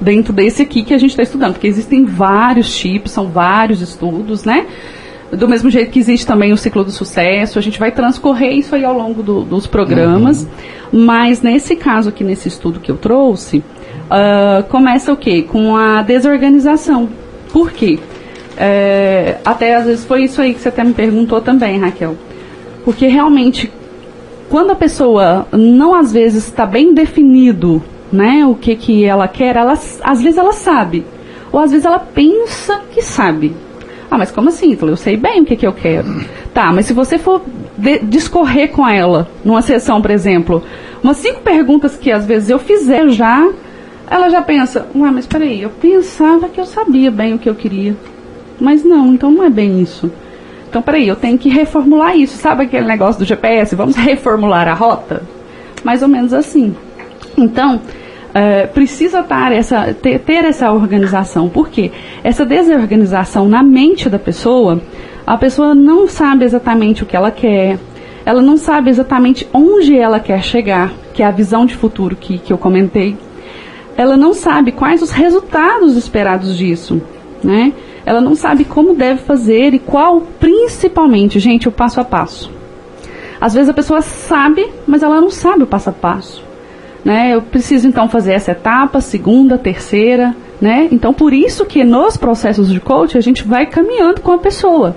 dentro 0.00 0.32
desse 0.32 0.62
aqui 0.62 0.82
que 0.82 0.92
a 0.92 0.98
gente 0.98 1.10
está 1.10 1.22
estudando, 1.22 1.52
porque 1.52 1.68
existem 1.68 2.04
vários 2.04 2.76
tipos, 2.76 3.12
são 3.12 3.28
vários 3.28 3.80
estudos, 3.80 4.44
né? 4.44 4.66
Do 5.30 5.46
mesmo 5.46 5.68
jeito 5.68 5.90
que 5.90 5.98
existe 5.98 6.26
também 6.26 6.52
o 6.52 6.56
ciclo 6.56 6.82
do 6.82 6.90
sucesso, 6.90 7.58
a 7.58 7.62
gente 7.62 7.78
vai 7.78 7.90
transcorrer 7.90 8.52
isso 8.52 8.74
aí 8.74 8.84
ao 8.84 8.96
longo 8.96 9.22
do, 9.22 9.42
dos 9.42 9.66
programas. 9.66 10.48
Uhum. 10.92 11.04
Mas 11.04 11.42
nesse 11.42 11.76
caso 11.76 12.08
aqui, 12.08 12.24
nesse 12.24 12.48
estudo 12.48 12.80
que 12.80 12.90
eu 12.90 12.96
trouxe, 12.96 13.58
uh, 13.58 14.62
começa 14.68 15.12
o 15.12 15.16
quê? 15.16 15.42
Com 15.42 15.76
a 15.76 16.02
desorganização. 16.02 17.08
Por 17.52 17.70
quê? 17.72 17.98
É, 18.56 19.36
até 19.44 19.76
às 19.76 19.86
vezes 19.86 20.04
foi 20.04 20.24
isso 20.24 20.42
aí 20.42 20.52
que 20.52 20.60
você 20.60 20.68
até 20.68 20.82
me 20.82 20.94
perguntou 20.94 21.40
também, 21.40 21.78
Raquel. 21.78 22.16
Porque 22.84 23.06
realmente, 23.06 23.70
quando 24.48 24.70
a 24.70 24.74
pessoa 24.74 25.46
não 25.52 25.94
às 25.94 26.12
vezes 26.12 26.46
está 26.46 26.66
bem 26.66 26.92
definido 26.94 27.82
né, 28.10 28.44
o 28.46 28.54
que, 28.54 28.74
que 28.74 29.04
ela 29.04 29.28
quer, 29.28 29.56
ela, 29.56 29.74
às 30.02 30.22
vezes 30.22 30.38
ela 30.38 30.52
sabe. 30.52 31.04
Ou 31.52 31.60
às 31.60 31.70
vezes 31.70 31.84
ela 31.84 31.98
pensa 31.98 32.80
que 32.92 33.02
sabe. 33.02 33.54
Ah, 34.10 34.16
mas 34.16 34.30
como 34.30 34.48
assim, 34.48 34.76
Eu 34.80 34.96
sei 34.96 35.16
bem 35.16 35.42
o 35.42 35.44
que, 35.44 35.56
que 35.56 35.66
eu 35.66 35.72
quero. 35.72 36.24
Tá, 36.54 36.72
mas 36.72 36.86
se 36.86 36.92
você 36.92 37.18
for 37.18 37.42
de, 37.76 37.98
discorrer 38.00 38.70
com 38.70 38.88
ela, 38.88 39.28
numa 39.44 39.62
sessão, 39.62 40.00
por 40.00 40.10
exemplo, 40.10 40.62
umas 41.02 41.18
cinco 41.18 41.40
perguntas 41.42 41.96
que 41.96 42.10
às 42.10 42.24
vezes 42.24 42.48
eu 42.48 42.58
fizer 42.58 43.08
já, 43.10 43.48
ela 44.10 44.30
já 44.30 44.40
pensa, 44.40 44.86
ué, 44.94 45.10
mas 45.10 45.26
peraí, 45.26 45.62
eu 45.62 45.70
pensava 45.70 46.48
que 46.48 46.60
eu 46.60 46.64
sabia 46.64 47.10
bem 47.10 47.34
o 47.34 47.38
que 47.38 47.48
eu 47.48 47.54
queria. 47.54 47.94
Mas 48.58 48.82
não, 48.82 49.12
então 49.12 49.30
não 49.30 49.44
é 49.44 49.50
bem 49.50 49.80
isso. 49.80 50.10
Então, 50.68 50.82
peraí, 50.82 51.08
eu 51.08 51.16
tenho 51.16 51.38
que 51.38 51.48
reformular 51.48 52.16
isso. 52.16 52.36
Sabe 52.36 52.64
aquele 52.64 52.86
negócio 52.86 53.20
do 53.20 53.24
GPS? 53.24 53.74
Vamos 53.74 53.96
reformular 53.96 54.68
a 54.68 54.74
rota? 54.74 55.22
Mais 55.84 56.02
ou 56.02 56.08
menos 56.08 56.32
assim. 56.32 56.74
Então, 57.36 57.80
é, 58.34 58.66
precisa 58.66 59.24
essa, 59.52 59.94
ter, 59.94 60.18
ter 60.20 60.44
essa 60.44 60.70
organização. 60.70 61.48
Por 61.48 61.68
quê? 61.68 61.90
Essa 62.22 62.44
desorganização 62.44 63.48
na 63.48 63.62
mente 63.62 64.08
da 64.08 64.18
pessoa, 64.18 64.80
a 65.26 65.36
pessoa 65.36 65.74
não 65.74 66.08
sabe 66.08 66.44
exatamente 66.44 67.02
o 67.02 67.06
que 67.06 67.16
ela 67.16 67.30
quer, 67.30 67.78
ela 68.24 68.42
não 68.42 68.56
sabe 68.56 68.90
exatamente 68.90 69.48
onde 69.52 69.96
ela 69.96 70.20
quer 70.20 70.42
chegar, 70.42 70.92
que 71.14 71.22
é 71.22 71.26
a 71.26 71.30
visão 71.30 71.64
de 71.64 71.74
futuro 71.74 72.14
que, 72.14 72.38
que 72.38 72.52
eu 72.52 72.58
comentei. 72.58 73.16
Ela 73.96 74.16
não 74.16 74.34
sabe 74.34 74.70
quais 74.70 75.02
os 75.02 75.10
resultados 75.10 75.96
esperados 75.96 76.56
disso, 76.56 77.00
né? 77.42 77.72
Ela 78.04 78.20
não 78.20 78.34
sabe 78.34 78.64
como 78.64 78.94
deve 78.94 79.20
fazer 79.22 79.74
e 79.74 79.78
qual, 79.78 80.20
principalmente, 80.38 81.38
gente, 81.38 81.68
o 81.68 81.72
passo 81.72 82.00
a 82.00 82.04
passo. 82.04 82.50
Às 83.40 83.54
vezes 83.54 83.68
a 83.68 83.74
pessoa 83.74 84.02
sabe, 84.02 84.68
mas 84.86 85.02
ela 85.02 85.20
não 85.20 85.30
sabe 85.30 85.62
o 85.62 85.66
passo 85.66 85.90
a 85.90 85.92
passo. 85.92 86.47
Né? 87.04 87.34
Eu 87.34 87.42
preciso 87.42 87.86
então 87.86 88.08
fazer 88.08 88.32
essa 88.32 88.52
etapa, 88.52 89.00
segunda, 89.00 89.56
terceira, 89.56 90.34
né? 90.60 90.88
Então 90.90 91.14
por 91.14 91.32
isso 91.32 91.64
que 91.64 91.84
nos 91.84 92.16
processos 92.16 92.68
de 92.68 92.80
coaching 92.80 93.18
a 93.18 93.22
gente 93.22 93.44
vai 93.44 93.66
caminhando 93.66 94.20
com 94.20 94.32
a 94.32 94.38
pessoa. 94.38 94.96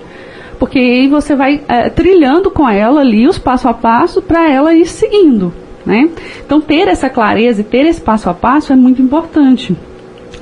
Porque 0.58 0.78
aí 0.78 1.08
você 1.08 1.36
vai 1.36 1.62
é, 1.68 1.90
trilhando 1.90 2.52
com 2.52 2.70
ela 2.70 3.02
ali 3.02 3.28
os 3.28 3.38
passo 3.38 3.68
a 3.68 3.74
passo 3.74 4.22
para 4.22 4.50
ela 4.50 4.74
ir 4.74 4.86
seguindo. 4.86 5.54
Né? 5.86 6.10
Então 6.46 6.62
ter 6.62 6.88
essa 6.88 7.10
clareza 7.10 7.62
e 7.62 7.64
ter 7.64 7.86
esse 7.86 8.00
passo 8.00 8.30
a 8.30 8.34
passo 8.34 8.72
é 8.72 8.76
muito 8.76 9.02
importante. 9.02 9.76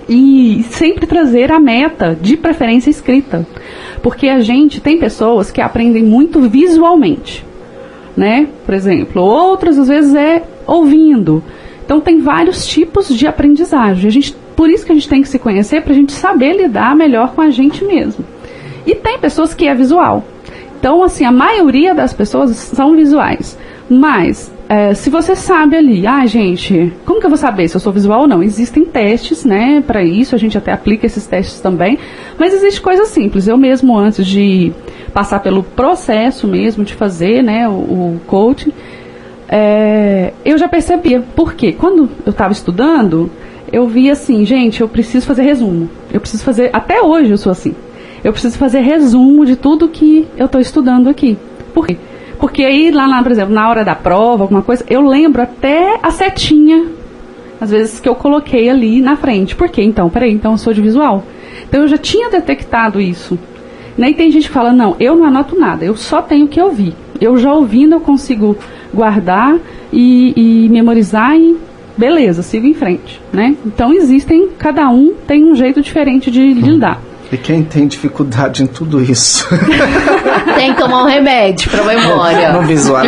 E 0.08 0.63
sempre 0.70 1.06
trazer 1.06 1.51
a 1.51 1.60
meta, 1.60 2.18
de 2.20 2.36
preferência 2.36 2.89
escrita. 2.89 3.48
Porque 4.01 4.28
a 4.28 4.39
gente 4.39 4.82
tem 4.82 4.98
pessoas 4.98 5.51
que 5.51 5.62
aprendem 5.62 6.04
muito 6.04 6.42
visualmente. 6.42 7.46
Né? 8.18 8.48
Por 8.66 8.74
exemplo, 8.74 9.22
outras 9.22 9.78
às 9.78 9.88
vezes 9.88 10.16
é 10.16 10.44
ouvindo. 10.70 11.44
Então 11.84 12.00
tem 12.00 12.22
vários 12.22 12.68
tipos 12.68 13.10
de 13.10 13.26
aprendizagem. 13.26 14.08
A 14.08 14.12
gente, 14.12 14.36
por 14.56 14.70
isso 14.70 14.86
que 14.86 14.92
a 14.92 14.96
gente 14.96 15.10
tem 15.10 15.22
que 15.22 15.28
se 15.28 15.40
conhecer 15.40 15.82
para 15.82 15.92
a 15.92 15.96
gente 15.96 16.12
saber 16.12 16.54
lidar 16.54 16.96
melhor 16.96 17.34
com 17.34 17.42
a 17.42 17.50
gente 17.50 17.84
mesmo. 17.84 18.24
E 18.86 18.96
tem 18.96 19.18
pessoas 19.20 19.54
que 19.54 19.68
é 19.68 19.74
visual. 19.74 20.24
Então, 20.80 21.04
assim, 21.04 21.26
a 21.26 21.32
maioria 21.32 21.94
das 21.94 22.14
pessoas 22.14 22.56
são 22.56 22.96
visuais. 22.96 23.58
Mas, 23.90 24.52
é, 24.70 24.94
se 24.94 25.10
você 25.10 25.36
sabe 25.36 25.76
ali, 25.76 26.06
ah, 26.06 26.26
gente, 26.28 26.94
como 27.06 27.20
que 27.20 27.26
eu 27.26 27.30
vou 27.30 27.38
saber 27.38 27.68
se 27.68 27.76
eu 27.76 27.82
sou 27.82 27.92
visual 27.92 28.22
ou 28.22 28.28
não? 28.28 28.44
Existem 28.44 28.86
testes, 28.86 29.44
né, 29.44 29.84
para 29.86 30.04
isso, 30.04 30.36
a 30.36 30.38
gente 30.38 30.58
até 30.58 30.72
aplica 30.72 31.08
esses 31.08 31.26
testes 31.26 31.60
também. 31.60 31.98
Mas 32.38 32.54
existe 32.54 32.80
coisa 32.80 33.06
simples. 33.06 33.48
Eu 33.48 33.58
mesmo, 33.58 33.98
antes 33.98 34.26
de 34.26 34.72
passar 35.12 35.40
pelo 35.40 35.64
processo 35.64 36.48
mesmo 36.48 36.84
de 36.84 36.94
fazer, 36.94 37.42
né, 37.42 37.68
o, 37.68 37.72
o 37.72 38.22
coaching, 38.28 38.72
é, 39.50 40.32
eu 40.46 40.58
já 40.58 40.68
percebia. 40.68 41.22
Por 41.36 41.56
quê? 41.56 41.74
Quando 41.74 42.08
eu 42.25 42.29
estava 42.29 42.53
estudando, 42.53 43.32
eu 43.72 43.88
vi 43.88 44.10
assim, 44.10 44.46
gente, 44.46 44.82
eu 44.82 44.88
preciso 44.88 45.25
fazer 45.25 45.41
resumo. 45.41 45.89
Eu 46.13 46.20
preciso 46.20 46.44
fazer, 46.44 46.70
até 46.72 47.01
hoje 47.01 47.32
eu 47.32 47.38
sou 47.38 47.51
assim. 47.51 47.74
Eu 48.24 48.32
preciso 48.32 48.58
fazer 48.58 48.82
resumo 48.82 49.46
de 49.46 49.56
tudo 49.56 49.89
que 49.89 50.27
eu 50.38 50.46
estou 50.46 50.62
estudando 50.62 51.10
aqui. 51.10 51.38
Por 51.74 51.88
quê? 51.88 51.98
Porque 52.39 52.63
aí, 52.63 52.91
lá, 52.91 53.08
lá, 53.08 53.24
por 53.24 53.32
exemplo, 53.32 53.53
na 53.53 53.70
hora 53.70 53.84
da 53.84 53.96
prova, 53.96 54.44
alguma 54.44 54.62
coisa, 54.62 54.86
eu 54.89 55.01
lembro 55.01 55.41
até 55.41 56.00
a 56.01 56.12
setinha, 56.12 56.86
às 57.60 57.72
vezes, 57.72 58.00
que 58.00 58.08
eu 58.08 58.15
coloquei 58.15 58.70
ali 58.70 59.01
na 59.01 59.18
frente. 59.18 59.56
Por 59.56 59.68
quê? 59.68 59.82
Então, 59.82 60.10
peraí, 60.10 60.32
então 60.32 60.53
eu 60.53 60.58
sou 60.58 60.74
de 60.74 60.82
visual. 60.82 61.24
Então 61.68 61.82
eu 61.82 61.88
já 61.88 61.98
tinha 61.98 62.29
detectado 62.29 63.01
isso. 63.01 63.38
Nem 63.98 64.13
tem 64.13 64.32
gente 64.32 64.48
que 64.48 64.53
fala, 64.53 64.72
não, 64.72 64.96
eu 65.00 65.15
não 65.15 65.25
anoto 65.25 65.60
nada, 65.60 65.84
eu 65.84 65.96
só 65.96 66.22
tenho 66.22 66.48
que 66.48 66.62
ouvir. 66.62 66.94
Eu 67.20 67.38
já 67.38 67.54
ouvindo 67.54 67.96
eu 67.96 68.00
consigo 68.00 68.58
guardar 68.94 69.58
e, 69.92 70.34
e 70.66 70.70
memorizar 70.70 71.38
e 71.38 71.58
beleza, 71.98 72.42
sigo 72.42 72.66
em 72.66 72.74
frente, 72.74 73.22
né? 73.34 73.56
Então 73.66 73.94
existem, 73.94 74.50
cada 74.58 74.90
um 74.90 75.14
tem 75.28 75.44
um 75.44 75.54
jeito 75.54 75.82
diferente 75.82 76.32
de, 76.32 76.54
de 76.54 76.62
lidar. 76.62 77.02
E 77.31 77.38
quem 77.38 77.63
tem 77.63 77.88
dificuldade 77.88 78.63
em 78.63 78.67
tudo 78.67 79.00
isso? 79.00 79.48
tem 80.55 80.74
que 80.74 80.81
tomar 80.81 81.03
um 81.03 81.05
remédio 81.05 81.69
pra 81.69 81.83
memória. 81.83 82.53
No, 82.53 82.63
visual. 82.63 83.03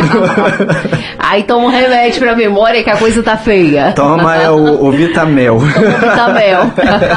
Aí 1.18 1.42
toma 1.42 1.66
um 1.66 1.70
remédio 1.70 2.20
pra 2.20 2.36
memória 2.36 2.84
que 2.84 2.90
a 2.90 2.96
coisa 2.96 3.20
tá 3.20 3.36
feia. 3.36 3.92
Toma 3.92 4.36
é 4.36 4.48
o, 4.48 4.84
o 4.84 4.92
Vitamel. 4.92 5.58
Toma 5.58 5.88
o 5.88 6.00
Vitamel. 6.00 6.60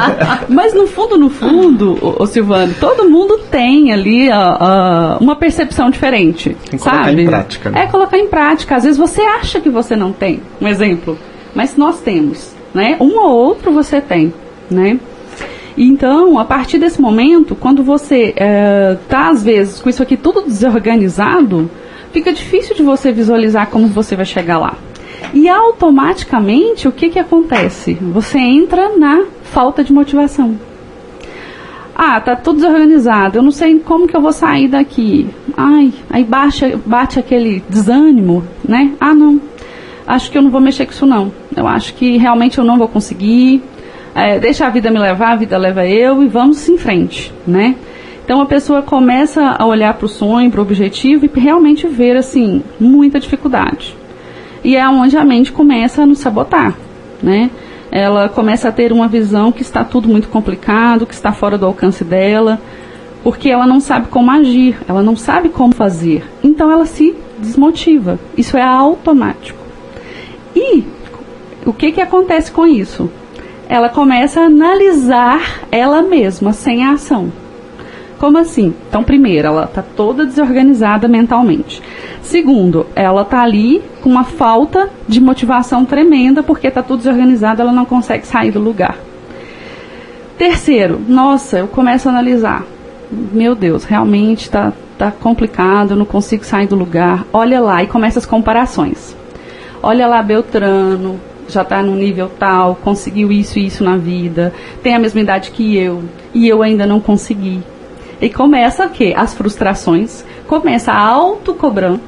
Mas 0.48 0.74
no 0.74 0.88
fundo, 0.88 1.16
no 1.16 1.30
fundo, 1.30 1.96
o, 2.02 2.22
o 2.24 2.26
Silvano, 2.26 2.74
todo 2.80 3.08
mundo 3.08 3.38
tem 3.50 3.92
ali 3.92 4.28
uh, 4.28 4.32
uh, 4.32 5.18
uma 5.20 5.36
percepção 5.36 5.90
diferente. 5.90 6.56
Tem 6.68 6.78
que 6.78 6.84
sabe? 6.84 6.96
colocar 6.96 7.12
em 7.12 7.26
prática. 7.26 7.70
Né? 7.70 7.82
É 7.82 7.86
colocar 7.86 8.18
em 8.18 8.26
prática. 8.26 8.76
Às 8.76 8.82
vezes 8.82 8.98
você 8.98 9.20
acha 9.20 9.60
que 9.60 9.70
você 9.70 9.94
não 9.94 10.12
tem. 10.12 10.42
Um 10.60 10.66
exemplo. 10.66 11.16
Mas 11.54 11.76
nós 11.76 12.00
temos. 12.00 12.52
Né? 12.74 12.96
Um 12.98 13.16
ou 13.18 13.30
outro 13.30 13.70
você 13.72 14.00
tem. 14.00 14.34
Né? 14.68 14.98
Então, 15.76 16.38
a 16.38 16.44
partir 16.44 16.78
desse 16.78 17.00
momento, 17.00 17.54
quando 17.54 17.82
você 17.82 18.28
está, 18.28 19.26
é, 19.26 19.30
às 19.30 19.42
vezes, 19.42 19.80
com 19.80 19.90
isso 19.90 20.02
aqui 20.02 20.16
tudo 20.16 20.42
desorganizado, 20.42 21.70
fica 22.12 22.32
difícil 22.32 22.74
de 22.74 22.82
você 22.82 23.12
visualizar 23.12 23.68
como 23.68 23.86
você 23.88 24.16
vai 24.16 24.24
chegar 24.24 24.58
lá. 24.58 24.74
E 25.34 25.48
automaticamente, 25.48 26.88
o 26.88 26.92
que, 26.92 27.10
que 27.10 27.18
acontece? 27.18 27.94
Você 27.94 28.38
entra 28.38 28.96
na 28.96 29.24
falta 29.42 29.84
de 29.84 29.92
motivação. 29.92 30.58
Ah, 31.94 32.20
tá 32.20 32.36
tudo 32.36 32.56
desorganizado, 32.56 33.38
eu 33.38 33.42
não 33.42 33.50
sei 33.50 33.78
como 33.78 34.06
que 34.06 34.16
eu 34.16 34.20
vou 34.20 34.32
sair 34.32 34.68
daqui. 34.68 35.28
Ai, 35.56 35.92
aí 36.10 36.24
bate, 36.24 36.76
bate 36.84 37.18
aquele 37.18 37.62
desânimo, 37.68 38.44
né? 38.66 38.92
Ah, 39.00 39.14
não, 39.14 39.40
acho 40.06 40.30
que 40.30 40.36
eu 40.36 40.42
não 40.42 40.50
vou 40.50 40.60
mexer 40.60 40.84
com 40.84 40.92
isso 40.92 41.06
não. 41.06 41.32
Eu 41.56 41.66
acho 41.66 41.94
que 41.94 42.18
realmente 42.18 42.58
eu 42.58 42.64
não 42.64 42.76
vou 42.76 42.86
conseguir, 42.86 43.62
é, 44.16 44.38
deixa 44.38 44.66
a 44.66 44.70
vida 44.70 44.90
me 44.90 44.98
levar, 44.98 45.32
a 45.32 45.36
vida 45.36 45.58
leva 45.58 45.86
eu 45.86 46.22
e 46.22 46.26
vamos 46.26 46.66
em 46.70 46.78
frente, 46.78 47.30
né? 47.46 47.76
Então 48.24 48.40
a 48.40 48.46
pessoa 48.46 48.80
começa 48.80 49.54
a 49.58 49.66
olhar 49.66 49.92
para 49.92 50.06
o 50.06 50.08
sonho, 50.08 50.50
para 50.50 50.58
o 50.58 50.62
objetivo 50.62 51.26
e 51.26 51.38
realmente 51.38 51.86
ver 51.86 52.16
assim 52.16 52.62
muita 52.80 53.20
dificuldade. 53.20 53.94
E 54.64 54.74
é 54.74 54.88
onde 54.88 55.18
a 55.18 55.24
mente 55.24 55.52
começa 55.52 56.02
a 56.02 56.06
nos 56.06 56.18
sabotar, 56.18 56.74
né? 57.22 57.50
Ela 57.92 58.26
começa 58.30 58.70
a 58.70 58.72
ter 58.72 58.90
uma 58.90 59.06
visão 59.06 59.52
que 59.52 59.60
está 59.60 59.84
tudo 59.84 60.08
muito 60.08 60.28
complicado, 60.28 61.06
que 61.06 61.14
está 61.14 61.30
fora 61.30 61.58
do 61.58 61.66
alcance 61.66 62.02
dela, 62.02 62.58
porque 63.22 63.50
ela 63.50 63.66
não 63.66 63.80
sabe 63.80 64.08
como 64.08 64.30
agir, 64.30 64.78
ela 64.88 65.02
não 65.02 65.14
sabe 65.14 65.50
como 65.50 65.74
fazer. 65.74 66.24
Então 66.42 66.72
ela 66.72 66.86
se 66.86 67.14
desmotiva. 67.38 68.18
Isso 68.34 68.56
é 68.56 68.62
automático. 68.62 69.58
E 70.54 70.84
o 71.66 71.72
que, 71.74 71.92
que 71.92 72.00
acontece 72.00 72.50
com 72.50 72.66
isso? 72.66 73.10
Ela 73.68 73.88
começa 73.88 74.40
a 74.40 74.46
analisar 74.46 75.66
ela 75.70 76.02
mesma 76.02 76.52
sem 76.52 76.84
a 76.84 76.92
ação. 76.92 77.32
Como 78.18 78.38
assim? 78.38 78.72
Então, 78.88 79.04
primeiro, 79.04 79.48
ela 79.48 79.64
está 79.64 79.82
toda 79.82 80.24
desorganizada 80.24 81.06
mentalmente. 81.06 81.82
Segundo, 82.22 82.86
ela 82.94 83.22
está 83.22 83.42
ali 83.42 83.82
com 84.02 84.08
uma 84.08 84.24
falta 84.24 84.88
de 85.06 85.20
motivação 85.20 85.84
tremenda 85.84 86.42
porque 86.42 86.68
está 86.68 86.82
tudo 86.82 86.98
desorganizado, 86.98 87.60
ela 87.60 87.72
não 87.72 87.84
consegue 87.84 88.26
sair 88.26 88.50
do 88.50 88.60
lugar. 88.60 88.96
Terceiro, 90.38 91.00
nossa, 91.06 91.58
eu 91.58 91.68
começo 91.68 92.08
a 92.08 92.12
analisar. 92.12 92.64
Meu 93.10 93.54
Deus, 93.54 93.84
realmente 93.84 94.42
está 94.42 94.72
tá 94.98 95.10
complicado, 95.10 95.90
eu 95.90 95.96
não 95.96 96.06
consigo 96.06 96.44
sair 96.44 96.66
do 96.66 96.74
lugar. 96.74 97.24
Olha 97.32 97.60
lá 97.60 97.82
e 97.82 97.86
começa 97.86 98.18
as 98.18 98.26
comparações. 98.26 99.14
Olha 99.82 100.06
lá, 100.06 100.22
Beltrano, 100.22 101.20
já 101.48 101.62
está 101.62 101.82
no 101.82 101.94
nível 101.94 102.30
tal, 102.38 102.76
conseguiu 102.76 103.30
isso 103.32 103.58
e 103.58 103.66
isso 103.66 103.84
na 103.84 103.96
vida, 103.96 104.52
tem 104.82 104.94
a 104.94 104.98
mesma 104.98 105.20
idade 105.20 105.50
que 105.50 105.76
eu, 105.76 106.02
e 106.34 106.48
eu 106.48 106.62
ainda 106.62 106.86
não 106.86 107.00
consegui. 107.00 107.62
E 108.20 108.30
começa 108.30 108.86
o 108.86 108.90
quê? 108.90 109.14
As 109.16 109.34
frustrações, 109.34 110.24
começa 110.46 110.92
a 110.92 110.98
autocobrança. 110.98 112.00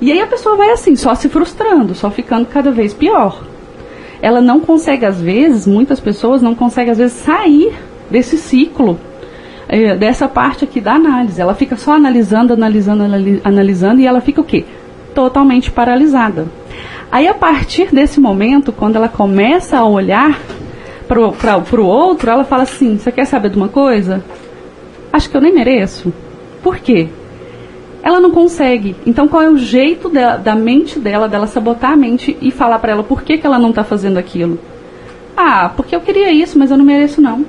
E 0.00 0.10
aí 0.10 0.20
a 0.20 0.26
pessoa 0.26 0.56
vai 0.56 0.70
assim, 0.70 0.96
só 0.96 1.14
se 1.14 1.28
frustrando, 1.28 1.94
só 1.94 2.10
ficando 2.10 2.46
cada 2.46 2.70
vez 2.70 2.94
pior. 2.94 3.44
Ela 4.22 4.40
não 4.40 4.60
consegue, 4.60 5.04
às 5.04 5.20
vezes, 5.20 5.66
muitas 5.66 6.00
pessoas 6.00 6.40
não 6.40 6.54
conseguem, 6.54 6.92
às 6.92 6.98
vezes, 6.98 7.18
sair 7.18 7.74
desse 8.10 8.38
ciclo, 8.38 8.98
eh, 9.68 9.96
dessa 9.96 10.26
parte 10.26 10.64
aqui 10.64 10.80
da 10.80 10.94
análise. 10.94 11.40
Ela 11.40 11.54
fica 11.54 11.76
só 11.76 11.92
analisando, 11.92 12.54
analisando, 12.54 13.04
analisando, 13.44 14.00
e 14.00 14.06
ela 14.06 14.20
fica 14.20 14.40
o 14.40 14.44
quê? 14.44 14.64
Totalmente 15.14 15.70
paralisada. 15.70 16.46
Aí, 17.10 17.26
a 17.26 17.34
partir 17.34 17.92
desse 17.92 18.20
momento, 18.20 18.72
quando 18.72 18.96
ela 18.96 19.08
começa 19.08 19.78
a 19.78 19.84
olhar 19.84 20.38
para 21.08 21.80
o 21.80 21.86
outro, 21.86 22.30
ela 22.30 22.44
fala 22.44 22.62
assim: 22.62 22.96
Você 22.96 23.10
quer 23.10 23.24
saber 23.24 23.50
de 23.50 23.56
uma 23.56 23.68
coisa? 23.68 24.24
Acho 25.12 25.28
que 25.28 25.36
eu 25.36 25.40
nem 25.40 25.52
mereço. 25.52 26.12
Por 26.62 26.78
quê? 26.78 27.08
Ela 28.02 28.20
não 28.20 28.30
consegue. 28.30 28.94
Então, 29.04 29.26
qual 29.26 29.42
é 29.42 29.50
o 29.50 29.58
jeito 29.58 30.08
da 30.08 30.54
mente 30.54 30.98
dela, 30.98 31.28
dela 31.28 31.46
sabotar 31.46 31.92
a 31.92 31.96
mente 31.96 32.36
e 32.40 32.50
falar 32.50 32.78
para 32.78 32.92
ela 32.92 33.02
por 33.02 33.22
que, 33.22 33.36
que 33.36 33.46
ela 33.46 33.58
não 33.58 33.70
está 33.70 33.82
fazendo 33.82 34.16
aquilo? 34.16 34.58
Ah, 35.36 35.70
porque 35.76 35.94
eu 35.94 36.00
queria 36.00 36.30
isso, 36.30 36.58
mas 36.58 36.70
eu 36.70 36.78
não 36.78 36.84
mereço, 36.84 37.20
não. 37.20 37.44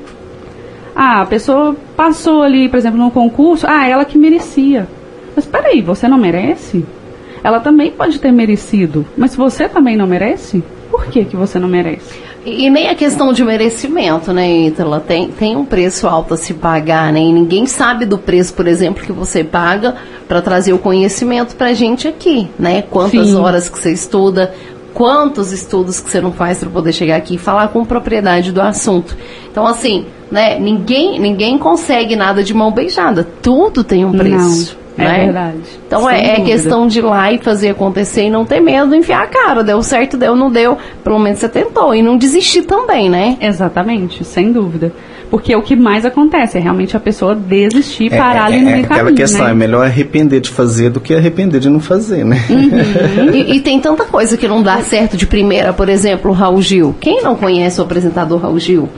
Ah, 0.95 1.21
a 1.21 1.25
pessoa 1.25 1.75
passou 1.95 2.41
ali, 2.41 2.67
por 2.67 2.77
exemplo, 2.77 2.99
num 2.99 3.09
concurso. 3.09 3.65
Ah, 3.67 3.87
ela 3.87 4.05
que 4.05 4.17
merecia. 4.17 4.87
Mas 5.35 5.45
peraí, 5.45 5.81
você 5.81 6.07
não 6.07 6.17
merece? 6.17 6.83
Ela 7.43 7.59
também 7.59 7.91
pode 7.91 8.19
ter 8.19 8.31
merecido. 8.31 9.05
Mas 9.17 9.35
você 9.35 9.67
também 9.67 9.95
não 9.95 10.07
merece? 10.07 10.63
Por 10.89 11.05
que, 11.05 11.25
que 11.25 11.35
você 11.35 11.57
não 11.57 11.67
merece? 11.67 12.19
E, 12.43 12.69
nem 12.71 12.89
a 12.89 12.95
questão 12.95 13.31
de 13.31 13.43
merecimento, 13.43 14.33
né, 14.33 14.51
Ítala? 14.51 14.99
Tem, 14.99 15.27
tem 15.29 15.55
um 15.55 15.63
preço 15.63 16.07
alto 16.07 16.33
a 16.33 16.37
se 16.37 16.55
pagar, 16.55 17.13
né? 17.13 17.19
E 17.19 17.31
ninguém 17.31 17.67
sabe 17.67 18.03
do 18.03 18.17
preço, 18.17 18.53
por 18.55 18.67
exemplo, 18.67 19.03
que 19.03 19.11
você 19.11 19.43
paga 19.43 19.95
para 20.27 20.41
trazer 20.41 20.73
o 20.73 20.79
conhecimento 20.79 21.55
para 21.55 21.67
a 21.67 21.73
gente 21.73 22.07
aqui, 22.07 22.49
né? 22.57 22.81
Quantas 22.81 23.27
Sim. 23.27 23.35
horas 23.35 23.69
que 23.69 23.77
você 23.77 23.91
estuda, 23.91 24.55
quantos 24.91 25.51
estudos 25.51 25.99
que 25.99 26.09
você 26.09 26.19
não 26.19 26.31
faz 26.31 26.57
para 26.57 26.69
poder 26.69 26.91
chegar 26.93 27.17
aqui 27.17 27.35
e 27.35 27.37
falar 27.37 27.67
com 27.67 27.85
propriedade 27.85 28.51
do 28.51 28.59
assunto. 28.59 29.15
Então, 29.51 29.67
assim, 29.67 30.07
né? 30.31 30.57
Ninguém, 30.59 31.19
ninguém 31.19 31.59
consegue 31.59 32.15
nada 32.15 32.43
de 32.43 32.55
mão 32.55 32.71
beijada. 32.71 33.23
Tudo 33.41 33.83
tem 33.83 34.03
um 34.03 34.13
preço. 34.13 34.75
Não. 34.75 34.80
É 34.97 35.03
né? 35.03 35.25
verdade. 35.25 35.57
Então 35.87 36.09
é, 36.09 36.35
é, 36.35 36.41
questão 36.41 36.87
de 36.87 36.99
ir 36.99 37.03
lá 37.03 37.31
e 37.31 37.37
fazer 37.37 37.69
acontecer 37.69 38.23
e 38.23 38.29
não 38.29 38.45
ter 38.45 38.59
medo, 38.59 38.93
enfiar 38.95 39.23
a 39.23 39.27
cara. 39.27 39.63
Deu 39.63 39.81
certo, 39.81 40.17
deu, 40.17 40.35
não 40.35 40.51
deu. 40.51 40.77
Pelo 41.03 41.19
menos 41.19 41.39
você 41.39 41.49
tentou. 41.49 41.95
E 41.95 42.01
não 42.01 42.17
desistir 42.17 42.63
também, 42.63 43.09
né? 43.09 43.37
Exatamente, 43.39 44.23
sem 44.23 44.51
dúvida. 44.51 44.91
Porque 45.31 45.55
o 45.55 45.61
que 45.61 45.77
mais 45.77 46.05
acontece 46.05 46.57
é 46.57 46.61
realmente 46.61 46.97
a 46.97 46.99
pessoa 46.99 47.33
desistir, 47.33 48.13
é, 48.13 48.17
parar 48.17 48.51
é, 48.51 48.55
ali 48.55 48.61
no 48.61 48.69
é, 48.69 48.71
meio 48.73 48.83
aquela 48.83 48.99
caminho, 48.99 49.15
questão, 49.15 49.45
né? 49.45 49.51
é 49.51 49.53
melhor 49.53 49.85
arrepender 49.85 50.41
de 50.41 50.49
fazer 50.49 50.89
do 50.89 50.99
que 50.99 51.13
arrepender 51.13 51.61
de 51.61 51.69
não 51.69 51.79
fazer, 51.79 52.25
né? 52.25 52.37
Uhum. 52.49 53.31
e, 53.33 53.55
e, 53.55 53.61
tem 53.61 53.79
tanta 53.79 54.03
coisa 54.03 54.35
que 54.35 54.45
não 54.45 54.61
dá 54.61 54.81
certo 54.81 55.15
de 55.15 55.25
primeira, 55.25 55.71
por 55.71 55.87
exemplo, 55.87 56.31
o 56.31 56.33
Raul 56.33 56.61
Gil. 56.61 56.93
Quem 56.99 57.23
não 57.23 57.35
conhece 57.35 57.79
o 57.79 57.83
apresentador 57.85 58.41
Raul 58.41 58.59
Gil? 58.59 58.89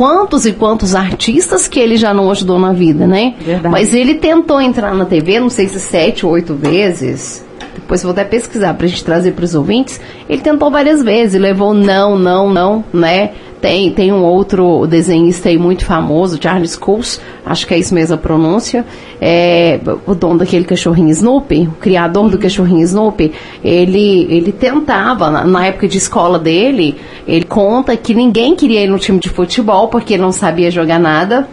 Quantos 0.00 0.46
e 0.46 0.52
quantos 0.54 0.94
artistas 0.94 1.68
que 1.68 1.78
ele 1.78 1.98
já 1.98 2.14
não 2.14 2.30
ajudou 2.30 2.58
na 2.58 2.72
vida, 2.72 3.06
né? 3.06 3.34
Verdade. 3.38 3.70
Mas 3.70 3.92
ele 3.92 4.14
tentou 4.14 4.58
entrar 4.58 4.94
na 4.94 5.04
TV, 5.04 5.38
não 5.38 5.50
sei 5.50 5.68
se 5.68 5.78
sete 5.78 6.24
ou 6.24 6.32
oito 6.32 6.54
vezes. 6.54 7.44
Depois 7.74 8.02
vou 8.02 8.12
até 8.12 8.24
pesquisar 8.24 8.72
para 8.72 8.86
a 8.86 8.88
gente 8.88 9.04
trazer 9.04 9.32
para 9.32 9.44
os 9.44 9.54
ouvintes. 9.54 10.00
Ele 10.26 10.40
tentou 10.40 10.70
várias 10.70 11.02
vezes, 11.02 11.38
levou 11.38 11.74
não, 11.74 12.18
não, 12.18 12.48
não, 12.50 12.82
né? 12.94 13.32
Tem, 13.60 13.90
tem 13.90 14.10
um 14.10 14.24
outro 14.24 14.86
desenhista 14.86 15.50
aí 15.50 15.58
muito 15.58 15.84
famoso, 15.84 16.38
Charles 16.40 16.76
Coles, 16.76 17.20
acho 17.44 17.66
que 17.66 17.74
é 17.74 17.78
isso 17.78 17.94
mesmo 17.94 18.14
a 18.14 18.18
pronúncia, 18.18 18.86
é, 19.20 19.78
o 20.06 20.14
dono 20.14 20.38
daquele 20.38 20.64
cachorrinho 20.64 21.10
Snoopy, 21.10 21.68
o 21.68 21.72
criador 21.72 22.30
do 22.30 22.38
cachorrinho 22.38 22.82
Snoopy, 22.82 23.32
ele, 23.62 24.26
ele 24.30 24.50
tentava, 24.50 25.30
na, 25.30 25.44
na, 25.44 25.66
época 25.66 25.86
de 25.86 25.98
escola 25.98 26.38
dele, 26.38 26.96
ele 27.28 27.44
conta 27.44 27.94
que 27.98 28.14
ninguém 28.14 28.56
queria 28.56 28.82
ir 28.82 28.88
no 28.88 28.98
time 28.98 29.18
de 29.18 29.28
futebol 29.28 29.88
porque 29.88 30.14
ele 30.14 30.22
não 30.22 30.32
sabia 30.32 30.70
jogar 30.70 30.98
nada, 30.98 31.46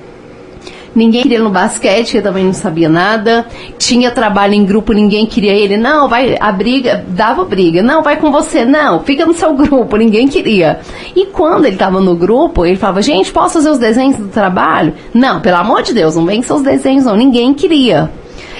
ninguém 0.95 1.23
queria 1.23 1.39
no 1.39 1.49
basquete, 1.49 2.15
ele 2.15 2.23
também 2.23 2.43
não 2.43 2.53
sabia 2.53 2.89
nada. 2.89 3.45
Tinha 3.77 4.11
trabalho 4.11 4.53
em 4.53 4.65
grupo, 4.65 4.93
ninguém 4.93 5.25
queria 5.25 5.53
ele. 5.53 5.77
Não, 5.77 6.07
vai, 6.07 6.37
a 6.39 6.51
briga, 6.51 7.05
dava 7.07 7.43
briga. 7.45 7.81
Não, 7.81 8.03
vai 8.03 8.17
com 8.17 8.31
você. 8.31 8.65
Não, 8.65 9.01
fica 9.01 9.25
no 9.25 9.33
seu 9.33 9.53
grupo, 9.57 9.97
ninguém 9.97 10.27
queria. 10.27 10.79
E 11.15 11.25
quando 11.27 11.65
ele 11.65 11.75
estava 11.75 11.99
no 11.99 12.15
grupo, 12.15 12.65
ele 12.65 12.75
falava, 12.75 13.01
gente, 13.01 13.31
posso 13.31 13.55
fazer 13.55 13.69
os 13.69 13.79
desenhos 13.79 14.17
do 14.17 14.27
trabalho? 14.27 14.93
Não, 15.13 15.41
pelo 15.41 15.57
amor 15.57 15.81
de 15.81 15.93
Deus, 15.93 16.15
não 16.15 16.25
vem 16.25 16.41
com 16.41 16.47
seus 16.47 16.61
desenhos, 16.61 17.05
não. 17.05 17.15
Ninguém 17.15 17.53
queria. 17.53 18.09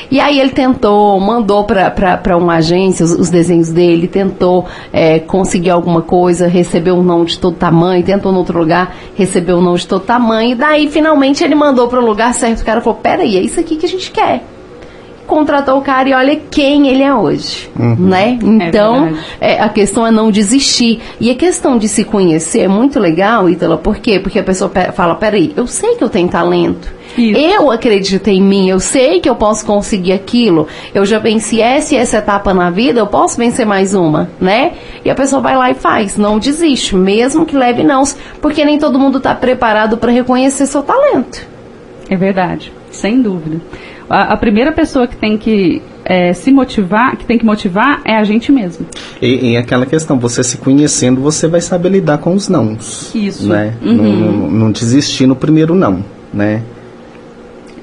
E 0.10 0.20
aí 0.20 0.40
ele 0.40 0.52
tentou, 0.52 1.20
mandou 1.20 1.64
para 1.64 2.38
uma 2.38 2.56
agência 2.56 3.06
os, 3.06 3.12
os, 3.12 3.30
desenhos 3.30 3.70
dele, 3.70 4.08
tentou 4.08 4.66
é, 4.92 5.20
conseguir 5.20 5.70
alguma 5.70 6.02
coisa, 6.02 6.48
recebeu 6.48 6.96
um 6.96 7.04
não 7.04 7.26
de 7.26 7.38
todo 7.38 7.56
tamanho, 7.56 8.04
tentou 8.04 8.32
em 8.32 8.36
outro 8.36 8.60
lugar, 8.60 8.96
recebeu 9.16 9.58
um 9.58 9.62
não 9.62 9.76
de 9.76 9.88
todo 9.88 10.02
tamanho, 10.02 10.52
e 10.52 10.56
daí 10.56 10.90
finalmente 10.90 11.44
ele 11.44 11.56
mandou 11.56 11.88
para 11.88 12.00
o 12.00 12.06
lugar 12.06 12.34
certo. 12.34 12.62
O 12.62 12.66
cara 12.66 12.82
falou: 12.82 13.00
peraí, 13.02 13.38
é 13.38 13.42
isso 13.42 13.60
aqui 13.60 13.76
que 13.76 13.86
a 13.86 13.90
gente 13.90 14.12
quer 14.12 14.44
contratou 15.28 15.78
o 15.78 15.82
cara 15.82 16.10
e 16.10 16.14
olha 16.14 16.40
quem 16.50 16.88
ele 16.88 17.04
é 17.04 17.14
hoje, 17.14 17.70
uhum. 17.78 17.96
né? 18.00 18.40
Então, 18.42 19.14
é 19.40 19.58
é, 19.58 19.62
a 19.62 19.70
questão 19.70 20.08
é 20.08 20.12
não 20.12 20.32
desistir. 20.32 21.00
E 21.20 21.30
a 21.30 21.36
questão 21.36 21.78
de 21.78 21.88
se 21.88 22.04
conhecer 22.04 22.62
é 22.62 22.68
muito 22.68 23.00
legal, 23.00 23.50
Ítala, 23.50 23.78
por 23.78 23.98
quê? 23.98 24.20
Porque 24.20 24.40
a 24.40 24.44
pessoa 24.44 24.72
fala, 24.94 25.16
peraí, 25.16 25.54
eu 25.56 25.68
sei 25.68 25.96
que 25.96 26.04
eu 26.04 26.10
tenho 26.10 26.28
talento, 26.28 26.98
isso. 27.18 27.40
Eu 27.40 27.72
acredito 27.72 28.28
em 28.28 28.42
mim, 28.42 28.70
eu 28.70 28.80
sei 28.80 29.20
que 29.20 29.28
eu 29.28 29.36
posso 29.36 29.66
conseguir 29.66 30.14
aquilo. 30.14 30.68
Eu 30.94 31.06
já 31.06 31.18
venci 31.18 31.62
essa 31.62 31.96
e 31.96 31.98
essa 31.98 32.18
etapa 32.18 32.54
na 32.54 32.70
vida, 32.70 33.00
eu 33.00 33.08
posso 33.08 33.38
vencer 33.38 33.66
mais 33.66 33.96
uma, 33.96 34.30
né? 34.40 34.74
E 35.04 35.10
a 35.10 35.16
pessoa 35.16 35.42
vai 35.42 35.58
lá 35.58 35.72
e 35.72 35.74
faz, 35.74 36.18
não 36.18 36.38
desiste, 36.38 36.96
mesmo 36.96 37.46
que 37.46 37.56
leve 37.56 37.84
não, 37.84 38.04
porque 38.42 38.64
nem 38.64 38.78
todo 38.78 39.00
mundo 39.00 39.18
está 39.18 39.34
preparado 39.34 39.98
para 39.98 40.12
reconhecer 40.12 40.68
seu 40.68 40.84
talento. 40.84 41.48
É 42.10 42.16
verdade, 42.16 42.72
sem 42.92 43.22
dúvida. 43.22 43.60
A, 44.10 44.34
a 44.34 44.38
primeira 44.38 44.72
pessoa 44.72 45.08
que 45.08 45.16
tem 45.16 45.38
que 45.38 45.82
é, 46.06 46.34
se 46.34 46.52
motivar, 46.52 47.18
que 47.18 47.26
tem 47.26 47.38
que 47.38 47.46
motivar 47.46 48.02
é 48.06 48.16
a 48.16 48.24
gente 48.24 48.52
mesmo. 48.52 48.86
E, 49.22 49.52
e, 49.52 49.58
aquela 49.58 49.86
questão, 49.86 50.18
você 50.18 50.44
se 50.44 50.58
conhecendo, 50.58 51.20
você 51.20 51.48
vai 51.48 51.62
saber 51.62 51.90
lidar 51.90 52.18
com 52.20 52.34
os 52.34 52.48
nãos. 52.48 53.14
Isso. 53.14 53.48
Né? 53.48 53.74
Uhum. 53.82 53.94
Não, 53.94 54.14
não, 54.14 54.52
não 54.52 54.72
desistir 54.72 55.28
no 55.28 55.36
primeiro 55.36 55.76
não, 55.76 56.04
né? 56.34 56.64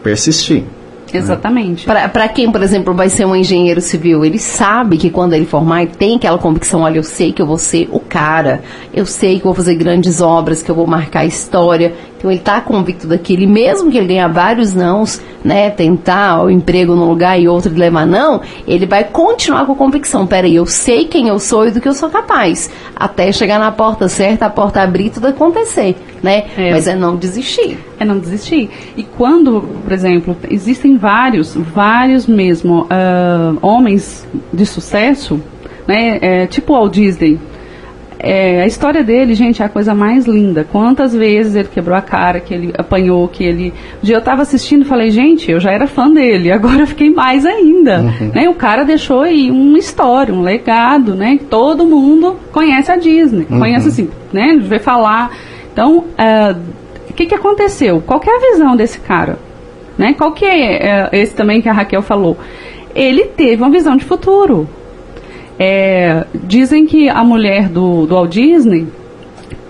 persistir. 0.04 0.64
Exatamente. 1.12 1.86
Para 1.86 2.28
quem, 2.28 2.50
por 2.50 2.60
exemplo, 2.60 2.92
vai 2.92 3.08
ser 3.08 3.24
um 3.24 3.36
engenheiro 3.36 3.80
civil, 3.80 4.24
ele 4.24 4.38
sabe 4.38 4.96
que 4.96 5.10
quando 5.10 5.32
ele 5.32 5.46
formar, 5.46 5.82
ele 5.82 5.92
tem 5.96 6.16
aquela 6.16 6.38
convicção: 6.38 6.80
olha, 6.80 6.98
eu 6.98 7.04
sei 7.04 7.32
que 7.32 7.40
eu 7.40 7.46
vou 7.46 7.56
ser 7.56 7.88
o 7.92 8.00
cara, 8.00 8.62
eu 8.92 9.06
sei 9.06 9.38
que 9.38 9.42
eu 9.42 9.44
vou 9.44 9.54
fazer 9.54 9.76
grandes 9.76 10.20
obras, 10.20 10.60
que 10.60 10.70
eu 10.70 10.74
vou 10.74 10.86
marcar 10.86 11.20
a 11.20 11.24
história. 11.24 11.94
Então 12.24 12.32
ele 12.32 12.40
está 12.40 12.58
convicto 12.58 13.06
daquilo. 13.06 13.42
E 13.42 13.46
mesmo 13.46 13.90
que 13.90 13.98
ele 13.98 14.06
ganhe 14.06 14.26
vários 14.28 14.74
nãos, 14.74 15.20
né, 15.44 15.68
tentar 15.68 16.42
o 16.42 16.48
emprego 16.48 16.94
num 16.94 17.04
lugar 17.04 17.38
e 17.38 17.46
outro 17.46 17.70
levar 17.74 18.06
não, 18.06 18.40
ele 18.66 18.86
vai 18.86 19.04
continuar 19.04 19.66
com 19.66 19.72
a 19.72 19.76
convicção: 19.76 20.26
peraí, 20.26 20.56
eu 20.56 20.64
sei 20.64 21.04
quem 21.04 21.28
eu 21.28 21.38
sou 21.38 21.68
e 21.68 21.70
do 21.70 21.82
que 21.82 21.88
eu 21.88 21.92
sou 21.92 22.08
capaz. 22.08 22.70
Até 22.96 23.30
chegar 23.30 23.58
na 23.58 23.70
porta 23.70 24.08
certa, 24.08 24.46
a 24.46 24.50
porta 24.50 24.80
abrir 24.80 25.10
tudo 25.10 25.26
acontecer, 25.26 25.96
né? 26.22 26.44
É. 26.56 26.70
Mas 26.70 26.86
é 26.86 26.96
não 26.96 27.14
desistir. 27.14 27.78
É 28.00 28.06
não 28.06 28.18
desistir. 28.18 28.70
E 28.96 29.02
quando, 29.02 29.60
por 29.82 29.92
exemplo, 29.92 30.34
existem 30.50 30.96
vários, 30.96 31.54
vários 31.54 32.26
mesmo 32.26 32.84
uh, 32.84 33.58
homens 33.60 34.26
de 34.50 34.64
sucesso, 34.64 35.38
né? 35.86 36.18
É, 36.22 36.46
tipo 36.46 36.72
o 36.72 36.76
Walt 36.76 36.94
Disney. 36.94 37.38
É, 38.26 38.62
a 38.62 38.66
história 38.66 39.04
dele, 39.04 39.34
gente, 39.34 39.62
é 39.62 39.66
a 39.66 39.68
coisa 39.68 39.94
mais 39.94 40.24
linda. 40.24 40.66
Quantas 40.70 41.14
vezes 41.14 41.54
ele 41.54 41.68
quebrou 41.68 41.94
a 41.94 42.00
cara, 42.00 42.40
que 42.40 42.54
ele 42.54 42.72
apanhou, 42.76 43.28
que 43.28 43.44
ele. 43.44 43.72
Um 44.02 44.06
dia 44.06 44.16
eu 44.16 44.18
estava 44.18 44.40
assistindo 44.40 44.82
e 44.82 44.84
falei, 44.86 45.10
gente, 45.10 45.50
eu 45.50 45.60
já 45.60 45.70
era 45.70 45.86
fã 45.86 46.10
dele, 46.10 46.50
agora 46.52 46.80
eu 46.80 46.86
fiquei 46.86 47.10
mais 47.10 47.44
ainda. 47.44 48.00
Uhum. 48.00 48.30
Né? 48.34 48.48
O 48.48 48.54
cara 48.54 48.82
deixou 48.82 49.20
aí 49.20 49.50
uma 49.50 49.78
história, 49.78 50.34
um 50.34 50.40
legado, 50.40 51.14
né? 51.14 51.38
Todo 51.50 51.84
mundo 51.84 52.36
conhece 52.50 52.90
a 52.90 52.96
Disney, 52.96 53.46
uhum. 53.50 53.58
conhece 53.58 53.88
assim, 53.88 54.08
né? 54.32 54.56
Vê 54.58 54.78
falar. 54.78 55.30
Então, 55.70 55.98
uh, 55.98 56.58
o 57.10 57.12
que, 57.12 57.26
que 57.26 57.34
aconteceu? 57.34 58.02
Qual 58.06 58.18
que 58.18 58.30
é 58.30 58.36
a 58.36 58.52
visão 58.52 58.74
desse 58.74 59.00
cara? 59.00 59.38
Né? 59.98 60.14
Qual 60.14 60.32
que 60.32 60.46
é, 60.46 61.08
é 61.10 61.10
esse 61.12 61.34
também 61.34 61.60
que 61.60 61.68
a 61.68 61.72
Raquel 61.72 62.02
falou? 62.02 62.38
Ele 62.94 63.24
teve 63.24 63.62
uma 63.62 63.70
visão 63.70 63.96
de 63.96 64.04
futuro. 64.04 64.68
É, 65.58 66.24
dizem 66.44 66.86
que 66.86 67.08
a 67.08 67.22
mulher 67.22 67.68
do, 67.68 68.06
do 68.06 68.14
Walt 68.14 68.32
Disney, 68.32 68.86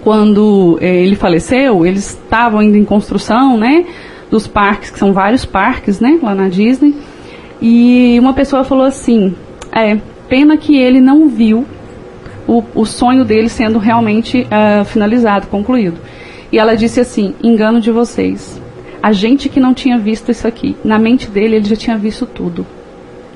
quando 0.02 0.78
é, 0.80 1.02
ele 1.02 1.16
faleceu, 1.16 1.84
eles 1.84 2.10
estavam 2.10 2.60
ainda 2.60 2.78
em 2.78 2.84
construção, 2.84 3.56
né? 3.56 3.84
Dos 4.30 4.46
parques, 4.46 4.90
que 4.90 4.98
são 4.98 5.12
vários 5.12 5.44
parques, 5.44 6.00
né? 6.00 6.18
Lá 6.22 6.34
na 6.34 6.48
Disney. 6.48 6.94
E 7.60 8.18
uma 8.18 8.32
pessoa 8.32 8.64
falou 8.64 8.84
assim: 8.84 9.34
é, 9.72 9.98
pena 10.28 10.56
que 10.56 10.76
ele 10.76 11.00
não 11.00 11.28
viu 11.28 11.64
o, 12.46 12.62
o 12.74 12.84
sonho 12.84 13.24
dele 13.24 13.48
sendo 13.48 13.78
realmente 13.78 14.42
uh, 14.42 14.84
finalizado, 14.84 15.46
concluído. 15.46 15.98
E 16.50 16.58
ela 16.58 16.76
disse 16.76 17.00
assim: 17.00 17.34
engano 17.42 17.80
de 17.80 17.90
vocês. 17.90 18.60
A 19.02 19.12
gente 19.12 19.50
que 19.50 19.60
não 19.60 19.74
tinha 19.74 19.98
visto 19.98 20.30
isso 20.30 20.48
aqui, 20.48 20.74
na 20.82 20.98
mente 20.98 21.28
dele 21.28 21.56
ele 21.56 21.66
já 21.66 21.76
tinha 21.76 21.96
visto 21.96 22.24
tudo. 22.24 22.66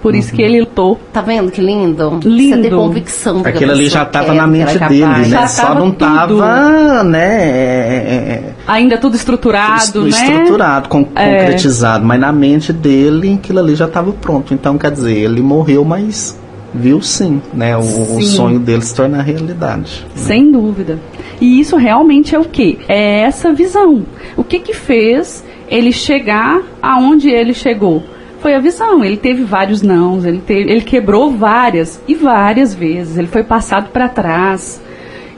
Por 0.00 0.14
isso 0.14 0.32
que 0.32 0.40
ele 0.42 0.60
lutou. 0.60 0.98
Tá 1.12 1.20
vendo 1.20 1.50
que 1.50 1.60
lindo? 1.60 2.20
Lindo. 2.24 2.56
Você 2.56 2.62
ter 2.62 2.70
convicção. 2.70 3.42
que 3.42 3.48
Aquilo 3.48 3.72
ali 3.72 3.88
já 3.88 4.04
estava 4.04 4.26
quer, 4.26 4.34
na 4.34 4.44
que 4.44 4.50
mente 4.50 4.78
dele, 4.78 5.00
capaz. 5.02 5.18
né? 5.18 5.24
Já 5.28 5.46
Só 5.48 5.62
tava 5.62 5.80
não 5.80 5.90
tudo. 5.90 5.98
tava, 5.98 7.04
né? 7.04 8.42
Ainda 8.66 8.98
tudo 8.98 9.16
estruturado, 9.16 10.00
é, 10.00 10.02
né? 10.04 10.08
estruturado, 10.10 10.88
con- 10.88 11.06
É. 11.14 11.38
concretizado, 11.40 12.04
mas 12.04 12.20
na 12.20 12.32
mente 12.32 12.72
dele 12.72 13.34
aquilo 13.42 13.58
ali 13.58 13.74
já 13.74 13.86
estava 13.86 14.12
pronto. 14.12 14.52
Então, 14.54 14.76
quer 14.78 14.90
dizer, 14.90 15.16
ele 15.16 15.40
morreu, 15.42 15.84
mas 15.84 16.38
viu 16.74 17.00
sim, 17.00 17.40
né? 17.52 17.76
O, 17.76 17.80
o 17.80 17.82
Sim. 18.20 18.22
sonho 18.22 18.58
dele 18.58 18.82
se 18.82 18.94
tornar 18.94 19.22
realidade. 19.22 20.06
Sem 20.14 20.50
dúvida. 20.52 20.98
E 21.40 21.60
isso 21.60 21.76
realmente 21.76 22.34
é 22.34 22.38
o 22.38 22.44
quê? 22.44 22.78
É 22.88 23.20
essa 23.22 23.52
visão. 23.52 24.04
O 24.36 24.44
que 24.44 24.58
que 24.58 24.74
fez 24.74 25.42
ele 25.68 25.92
chegar 25.92 26.60
aonde 26.82 27.30
ele 27.30 27.54
chegou? 27.54 28.02
Foi 28.40 28.54
a 28.54 28.58
visão. 28.58 29.04
Ele 29.04 29.16
teve 29.16 29.42
vários 29.42 29.82
nãos, 29.82 30.24
ele, 30.24 30.40
teve, 30.44 30.70
ele 30.70 30.82
quebrou 30.82 31.30
várias 31.30 32.02
e 32.06 32.14
várias 32.14 32.74
vezes. 32.74 33.16
Ele 33.16 33.28
foi 33.28 33.42
passado 33.42 33.90
para 33.90 34.08
trás. 34.08 34.82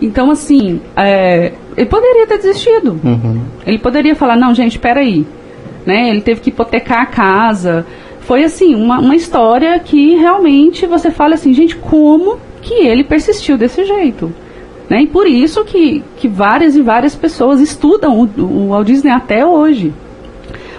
Então, 0.00 0.30
assim, 0.30 0.80
é, 0.96 1.52
ele 1.76 1.86
poderia 1.86 2.26
ter 2.26 2.38
desistido. 2.38 2.98
Uhum. 3.02 3.42
Ele 3.66 3.78
poderia 3.78 4.14
falar, 4.14 4.36
não, 4.36 4.54
gente, 4.54 4.78
peraí. 4.78 5.26
Né? 5.84 6.10
Ele 6.10 6.20
teve 6.20 6.40
que 6.40 6.50
hipotecar 6.50 7.02
a 7.02 7.06
casa. 7.06 7.86
Foi 8.20 8.44
assim, 8.44 8.74
uma, 8.74 8.98
uma 8.98 9.16
história 9.16 9.78
que 9.78 10.14
realmente 10.14 10.86
você 10.86 11.10
fala 11.10 11.34
assim, 11.34 11.52
gente, 11.52 11.76
como 11.76 12.38
que 12.62 12.74
ele 12.86 13.04
persistiu 13.04 13.58
desse 13.58 13.84
jeito? 13.84 14.32
Né? 14.88 15.02
E 15.02 15.06
por 15.06 15.26
isso 15.26 15.64
que, 15.64 16.02
que 16.16 16.28
várias 16.28 16.76
e 16.76 16.82
várias 16.82 17.14
pessoas 17.14 17.60
estudam 17.60 18.20
o, 18.20 18.42
o 18.42 18.68
Walt 18.68 18.86
Disney 18.86 19.12
até 19.12 19.44
hoje. 19.44 19.92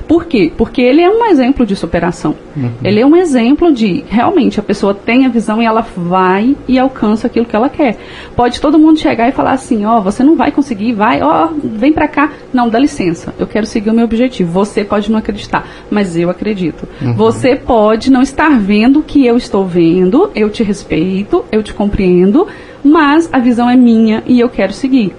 Por 0.07 0.25
quê? 0.25 0.51
Porque 0.55 0.81
ele 0.81 1.01
é 1.01 1.09
um 1.09 1.25
exemplo 1.25 1.65
de 1.65 1.75
superação. 1.75 2.35
Ele 2.83 2.99
é 2.99 3.05
um 3.05 3.15
exemplo 3.15 3.71
de 3.71 4.03
realmente 4.09 4.59
a 4.59 4.63
pessoa 4.63 4.93
tem 4.93 5.25
a 5.25 5.29
visão 5.29 5.61
e 5.61 5.65
ela 5.65 5.85
vai 5.95 6.55
e 6.67 6.77
alcança 6.77 7.27
aquilo 7.27 7.45
que 7.45 7.55
ela 7.55 7.69
quer. 7.69 7.97
Pode 8.35 8.59
todo 8.59 8.77
mundo 8.77 8.99
chegar 8.99 9.29
e 9.29 9.31
falar 9.31 9.53
assim: 9.53 9.85
ó, 9.85 10.01
você 10.01 10.23
não 10.23 10.35
vai 10.35 10.51
conseguir, 10.51 10.93
vai, 10.93 11.21
ó, 11.21 11.49
vem 11.63 11.93
pra 11.93 12.07
cá. 12.07 12.31
Não, 12.53 12.67
dá 12.67 12.77
licença, 12.77 13.33
eu 13.39 13.47
quero 13.47 13.65
seguir 13.65 13.89
o 13.89 13.93
meu 13.93 14.05
objetivo. 14.05 14.51
Você 14.51 14.83
pode 14.83 15.11
não 15.11 15.19
acreditar, 15.19 15.67
mas 15.89 16.17
eu 16.17 16.29
acredito. 16.29 16.87
Você 17.15 17.55
pode 17.55 18.11
não 18.11 18.21
estar 18.21 18.59
vendo 18.59 18.99
o 18.99 19.03
que 19.03 19.25
eu 19.25 19.37
estou 19.37 19.65
vendo, 19.65 20.29
eu 20.35 20.49
te 20.49 20.63
respeito, 20.63 21.45
eu 21.51 21.63
te 21.63 21.73
compreendo, 21.73 22.47
mas 22.83 23.29
a 23.31 23.39
visão 23.39 23.69
é 23.69 23.75
minha 23.75 24.23
e 24.25 24.39
eu 24.39 24.49
quero 24.49 24.73
seguir 24.73 25.13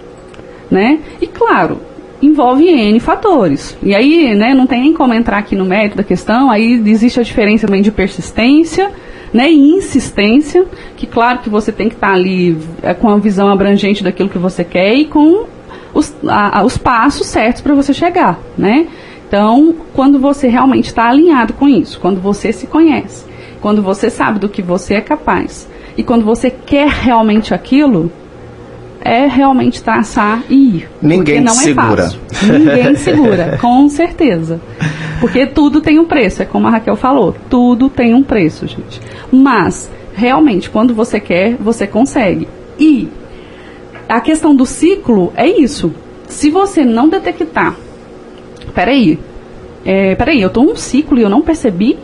né? 0.73 1.01
E 1.21 1.27
claro, 1.27 1.79
envolve 2.22 2.66
N 2.68 2.98
fatores. 3.00 3.76
E 3.82 3.94
aí, 3.94 4.35
né, 4.35 4.54
não 4.54 4.66
tem 4.66 4.80
nem 4.80 4.92
como 4.94 5.12
entrar 5.12 5.38
aqui 5.38 5.56
no 5.56 5.64
mérito 5.64 5.96
da 5.96 6.04
questão, 6.04 6.50
aí 6.50 6.80
existe 6.87 7.18
a 7.20 7.22
diferença 7.22 7.66
também 7.66 7.82
de 7.82 7.90
persistência, 7.90 8.90
né, 9.32 9.50
e 9.50 9.56
insistência, 9.76 10.64
que 10.96 11.06
claro 11.06 11.40
que 11.40 11.50
você 11.50 11.72
tem 11.72 11.88
que 11.88 11.94
estar 11.94 12.12
ali 12.12 12.56
é, 12.82 12.94
com 12.94 13.08
a 13.08 13.16
visão 13.18 13.48
abrangente 13.48 14.04
daquilo 14.04 14.28
que 14.28 14.38
você 14.38 14.62
quer 14.62 14.94
e 14.94 15.06
com 15.06 15.46
os, 15.94 16.14
a- 16.28 16.62
os 16.64 16.78
passos 16.78 17.26
certos 17.26 17.61
para 17.62 17.74
você 17.74 17.92
chegar, 17.92 18.38
né? 18.56 18.87
Então, 19.26 19.74
quando 19.94 20.18
você 20.18 20.46
realmente 20.48 20.87
está 20.87 21.08
alinhado 21.08 21.54
com 21.54 21.66
isso, 21.66 21.98
quando 21.98 22.20
você 22.20 22.52
se 22.52 22.66
conhece, 22.66 23.24
quando 23.62 23.82
você 23.82 24.11
sabe 24.11 24.38
do 24.38 24.48
que 24.48 24.61
você 24.61 24.94
é 24.94 25.00
capaz 25.00 25.66
e 25.96 26.02
quando 26.02 26.24
você 26.24 26.50
quer 26.50 26.88
realmente 26.88 27.54
aquilo, 27.54 28.12
é 29.04 29.26
realmente 29.26 29.82
traçar 29.82 30.42
e 30.48 30.78
ir. 30.78 30.88
Ninguém 31.00 31.40
não 31.40 31.52
é 31.52 31.56
segura. 31.56 32.02
fácil. 32.04 32.20
Ninguém 32.42 32.96
segura, 32.96 33.58
com 33.60 33.88
certeza. 33.88 34.60
Porque 35.20 35.46
tudo 35.46 35.80
tem 35.80 35.98
um 35.98 36.04
preço, 36.04 36.42
é 36.42 36.44
como 36.44 36.66
a 36.66 36.70
Raquel 36.70 36.96
falou, 36.96 37.34
tudo 37.48 37.88
tem 37.88 38.14
um 38.14 38.22
preço, 38.22 38.66
gente. 38.66 39.00
Mas, 39.30 39.90
realmente, 40.14 40.70
quando 40.70 40.94
você 40.94 41.20
quer, 41.20 41.56
você 41.56 41.86
consegue. 41.86 42.48
E 42.78 43.08
a 44.08 44.20
questão 44.20 44.54
do 44.54 44.66
ciclo 44.66 45.32
é 45.36 45.46
isso. 45.46 45.92
Se 46.26 46.50
você 46.50 46.84
não 46.84 47.08
detectar, 47.08 47.76
peraí, 48.74 49.18
é, 49.84 50.14
peraí, 50.14 50.40
eu 50.40 50.48
estou 50.48 50.64
num 50.64 50.76
ciclo 50.76 51.18
e 51.18 51.22
eu 51.22 51.28
não 51.28 51.42
percebi. 51.42 51.98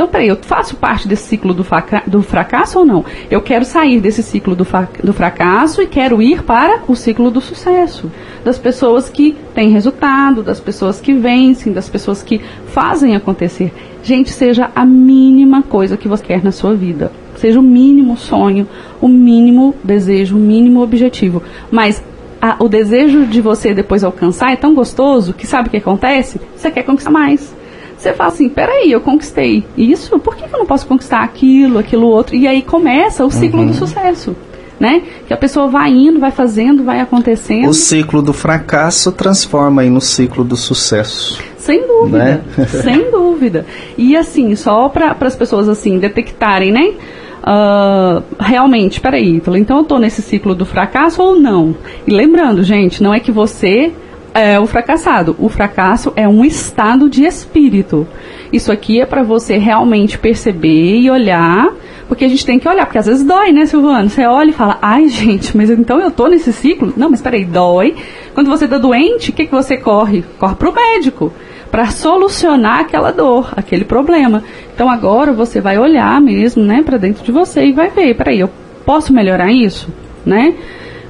Então, 0.00 0.08
peraí, 0.08 0.28
eu 0.28 0.38
faço 0.40 0.76
parte 0.76 1.06
desse 1.06 1.24
ciclo 1.24 1.52
do, 1.52 1.62
do 2.06 2.22
fracasso 2.22 2.78
ou 2.78 2.86
não? 2.86 3.04
Eu 3.30 3.42
quero 3.42 3.66
sair 3.66 4.00
desse 4.00 4.22
ciclo 4.22 4.56
do, 4.56 4.66
do 5.04 5.12
fracasso 5.12 5.82
e 5.82 5.86
quero 5.86 6.22
ir 6.22 6.42
para 6.42 6.80
o 6.88 6.96
ciclo 6.96 7.30
do 7.30 7.38
sucesso. 7.38 8.10
Das 8.42 8.56
pessoas 8.58 9.10
que 9.10 9.36
têm 9.54 9.68
resultado, 9.68 10.42
das 10.42 10.58
pessoas 10.58 11.02
que 11.02 11.12
vencem, 11.12 11.70
das 11.70 11.86
pessoas 11.86 12.22
que 12.22 12.40
fazem 12.68 13.14
acontecer. 13.14 13.74
Gente, 14.02 14.30
seja 14.30 14.70
a 14.74 14.86
mínima 14.86 15.62
coisa 15.62 15.98
que 15.98 16.08
você 16.08 16.24
quer 16.24 16.42
na 16.42 16.50
sua 16.50 16.72
vida. 16.72 17.12
Seja 17.36 17.60
o 17.60 17.62
mínimo 17.62 18.16
sonho, 18.16 18.66
o 19.02 19.06
mínimo 19.06 19.74
desejo, 19.84 20.34
o 20.34 20.40
mínimo 20.40 20.80
objetivo. 20.82 21.42
Mas 21.70 22.02
a- 22.40 22.56
o 22.58 22.70
desejo 22.70 23.26
de 23.26 23.42
você 23.42 23.74
depois 23.74 24.02
alcançar 24.02 24.50
é 24.50 24.56
tão 24.56 24.74
gostoso 24.74 25.34
que 25.34 25.46
sabe 25.46 25.68
o 25.68 25.70
que 25.70 25.76
acontece? 25.76 26.40
Você 26.56 26.70
quer 26.70 26.84
conquistar 26.84 27.10
mais. 27.10 27.54
Você 28.00 28.14
fala 28.14 28.30
assim, 28.30 28.48
peraí, 28.48 28.90
eu 28.90 29.00
conquistei 29.02 29.62
isso, 29.76 30.18
por 30.18 30.34
que 30.34 30.48
que 30.48 30.54
eu 30.54 30.58
não 30.58 30.64
posso 30.64 30.86
conquistar 30.86 31.20
aquilo, 31.20 31.78
aquilo 31.78 32.06
outro? 32.06 32.34
E 32.34 32.48
aí 32.48 32.62
começa 32.62 33.26
o 33.26 33.30
ciclo 33.30 33.66
do 33.66 33.74
sucesso, 33.74 34.34
né? 34.80 35.02
Que 35.28 35.34
a 35.34 35.36
pessoa 35.36 35.68
vai 35.68 35.90
indo, 35.90 36.18
vai 36.18 36.30
fazendo, 36.30 36.82
vai 36.82 36.98
acontecendo, 37.00 37.68
O 37.68 37.74
ciclo 37.74 38.22
do 38.22 38.32
fracasso 38.32 39.12
transforma 39.12 39.82
aí 39.82 39.90
no 39.90 40.00
ciclo 40.00 40.42
do 40.42 40.56
sucesso. 40.56 41.38
sem 41.58 41.86
dúvida, 41.86 42.18
Né? 42.18 42.40
sem 42.82 43.10
dúvida. 43.10 43.66
E 43.98 44.16
assim, 44.16 44.56
só 44.56 44.88
para 44.88 45.14
as 45.20 45.36
pessoas 45.36 45.68
assim 45.68 45.98
detectarem, 45.98 46.72
né? 46.72 46.94
ah, 47.42 48.22
realmente, 48.38 49.00
peraí, 49.00 49.42
então 49.56 49.78
eu 49.78 49.84
tô 49.84 49.98
nesse 49.98 50.22
ciclo 50.22 50.54
do 50.54 50.64
fracasso 50.64 51.22
ou 51.22 51.38
não? 51.38 51.74
E 52.06 52.10
lembrando, 52.10 52.62
gente, 52.62 53.02
não 53.02 53.12
é 53.12 53.20
que 53.20 53.32
você 53.32 53.92
é 54.34 54.58
o 54.58 54.66
fracassado. 54.66 55.36
O 55.38 55.48
fracasso 55.48 56.12
é 56.16 56.28
um 56.28 56.44
estado 56.44 57.08
de 57.08 57.24
espírito. 57.24 58.06
Isso 58.52 58.72
aqui 58.72 59.00
é 59.00 59.06
para 59.06 59.22
você 59.22 59.56
realmente 59.58 60.18
perceber 60.18 60.98
e 60.98 61.10
olhar, 61.10 61.68
porque 62.08 62.24
a 62.24 62.28
gente 62.28 62.44
tem 62.44 62.58
que 62.58 62.68
olhar, 62.68 62.84
porque 62.86 62.98
às 62.98 63.06
vezes 63.06 63.24
dói, 63.24 63.52
né, 63.52 63.66
Silvano? 63.66 64.08
Você 64.08 64.26
olha 64.26 64.50
e 64.50 64.54
fala, 64.54 64.78
ai, 64.82 65.08
gente, 65.08 65.56
mas 65.56 65.70
então 65.70 66.00
eu 66.00 66.10
tô 66.10 66.26
nesse 66.26 66.52
ciclo? 66.52 66.92
Não, 66.96 67.10
mas 67.10 67.22
peraí, 67.22 67.44
dói. 67.44 67.94
Quando 68.34 68.50
você 68.50 68.66
tá 68.66 68.78
doente, 68.78 69.30
o 69.30 69.32
que, 69.32 69.46
que 69.46 69.52
você 69.52 69.76
corre? 69.76 70.24
Corre 70.38 70.54
pro 70.56 70.72
médico 70.72 71.32
para 71.70 71.86
solucionar 71.86 72.80
aquela 72.80 73.12
dor, 73.12 73.52
aquele 73.56 73.84
problema. 73.84 74.42
Então 74.74 74.90
agora 74.90 75.32
você 75.32 75.60
vai 75.60 75.78
olhar 75.78 76.20
mesmo, 76.20 76.64
né, 76.64 76.82
para 76.82 76.98
dentro 76.98 77.22
de 77.22 77.30
você 77.30 77.66
e 77.66 77.72
vai 77.72 77.88
ver, 77.88 78.14
peraí, 78.16 78.40
eu 78.40 78.50
posso 78.84 79.12
melhorar 79.12 79.52
isso, 79.52 79.88
né? 80.26 80.54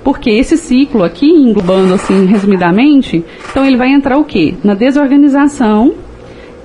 Porque 0.03 0.31
esse 0.31 0.57
ciclo 0.57 1.03
aqui, 1.03 1.27
englobando 1.27 1.95
assim 1.95 2.25
resumidamente, 2.27 3.25
então 3.51 3.65
ele 3.67 3.77
vai 3.77 3.93
entrar 3.93 4.17
o 4.17 4.25
quê? 4.25 4.55
Na 4.65 4.75
desorganização, 4.75 5.93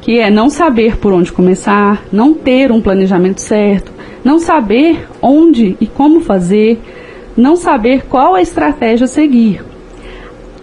que 0.02 0.20
é 0.20 0.30
não 0.30 0.50
saber 0.50 0.98
por 0.98 1.12
onde 1.12 1.34
começar, 1.34 2.04
não 2.12 2.34
ter 2.34 2.72
um 2.72 2.80
planejamento 2.80 3.42
certo, 3.42 3.92
não 4.24 4.40
saber 4.40 5.08
onde 5.22 5.76
e 5.82 5.88
como 5.88 6.22
fazer, 6.22 6.80
não 7.36 7.56
saber 7.56 8.06
qual 8.06 8.36
a 8.36 8.42
estratégia 8.42 9.06
a 9.06 9.08
seguir. 9.08 9.64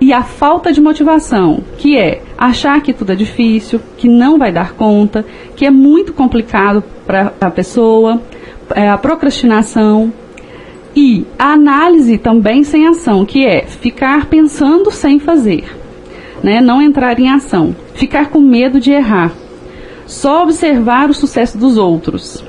E 0.00 0.12
a 0.12 0.22
falta 0.22 0.72
de 0.72 0.80
motivação, 0.80 1.62
que 1.78 1.96
é 1.96 2.22
achar 2.36 2.80
que 2.82 2.92
tudo 2.92 3.12
é 3.12 3.14
difícil, 3.14 3.80
que 3.96 4.08
não 4.08 4.36
vai 4.36 4.50
dar 4.50 4.72
conta, 4.72 5.24
que 5.54 5.64
é 5.64 5.70
muito 5.70 6.12
complicado 6.12 6.82
para 7.06 7.32
a 7.40 7.50
pessoa, 7.50 8.20
é, 8.74 8.88
a 8.88 8.98
procrastinação, 8.98 10.12
e 10.94 11.24
a 11.38 11.52
análise 11.52 12.18
também 12.18 12.64
sem 12.64 12.86
ação, 12.86 13.24
que 13.24 13.44
é 13.46 13.62
ficar 13.62 14.26
pensando 14.26 14.90
sem 14.90 15.18
fazer, 15.18 15.64
né? 16.42 16.60
não 16.60 16.82
entrar 16.82 17.18
em 17.18 17.30
ação, 17.30 17.74
ficar 17.94 18.28
com 18.28 18.40
medo 18.40 18.78
de 18.78 18.90
errar, 18.92 19.32
só 20.06 20.42
observar 20.42 21.08
o 21.08 21.14
sucesso 21.14 21.56
dos 21.56 21.76
outros. 21.76 22.44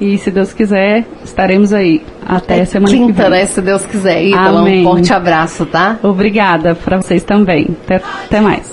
E 0.00 0.18
se 0.18 0.30
Deus 0.32 0.52
quiser, 0.52 1.04
estaremos 1.24 1.72
aí 1.72 2.02
até 2.26 2.58
é 2.58 2.64
semana 2.64 2.92
quinta, 2.92 3.12
que 3.12 3.20
vem. 3.20 3.30
né? 3.30 3.46
Se 3.46 3.60
Deus 3.62 3.86
quiser. 3.86 4.24
Ítala, 4.24 4.60
Amém. 4.60 4.80
um 4.80 4.90
forte 4.90 5.12
abraço, 5.12 5.64
tá? 5.64 5.96
Obrigada 6.02 6.74
para 6.74 7.00
vocês 7.00 7.22
também. 7.22 7.68
Até, 7.84 8.02
até 8.24 8.40
mais. 8.40 8.68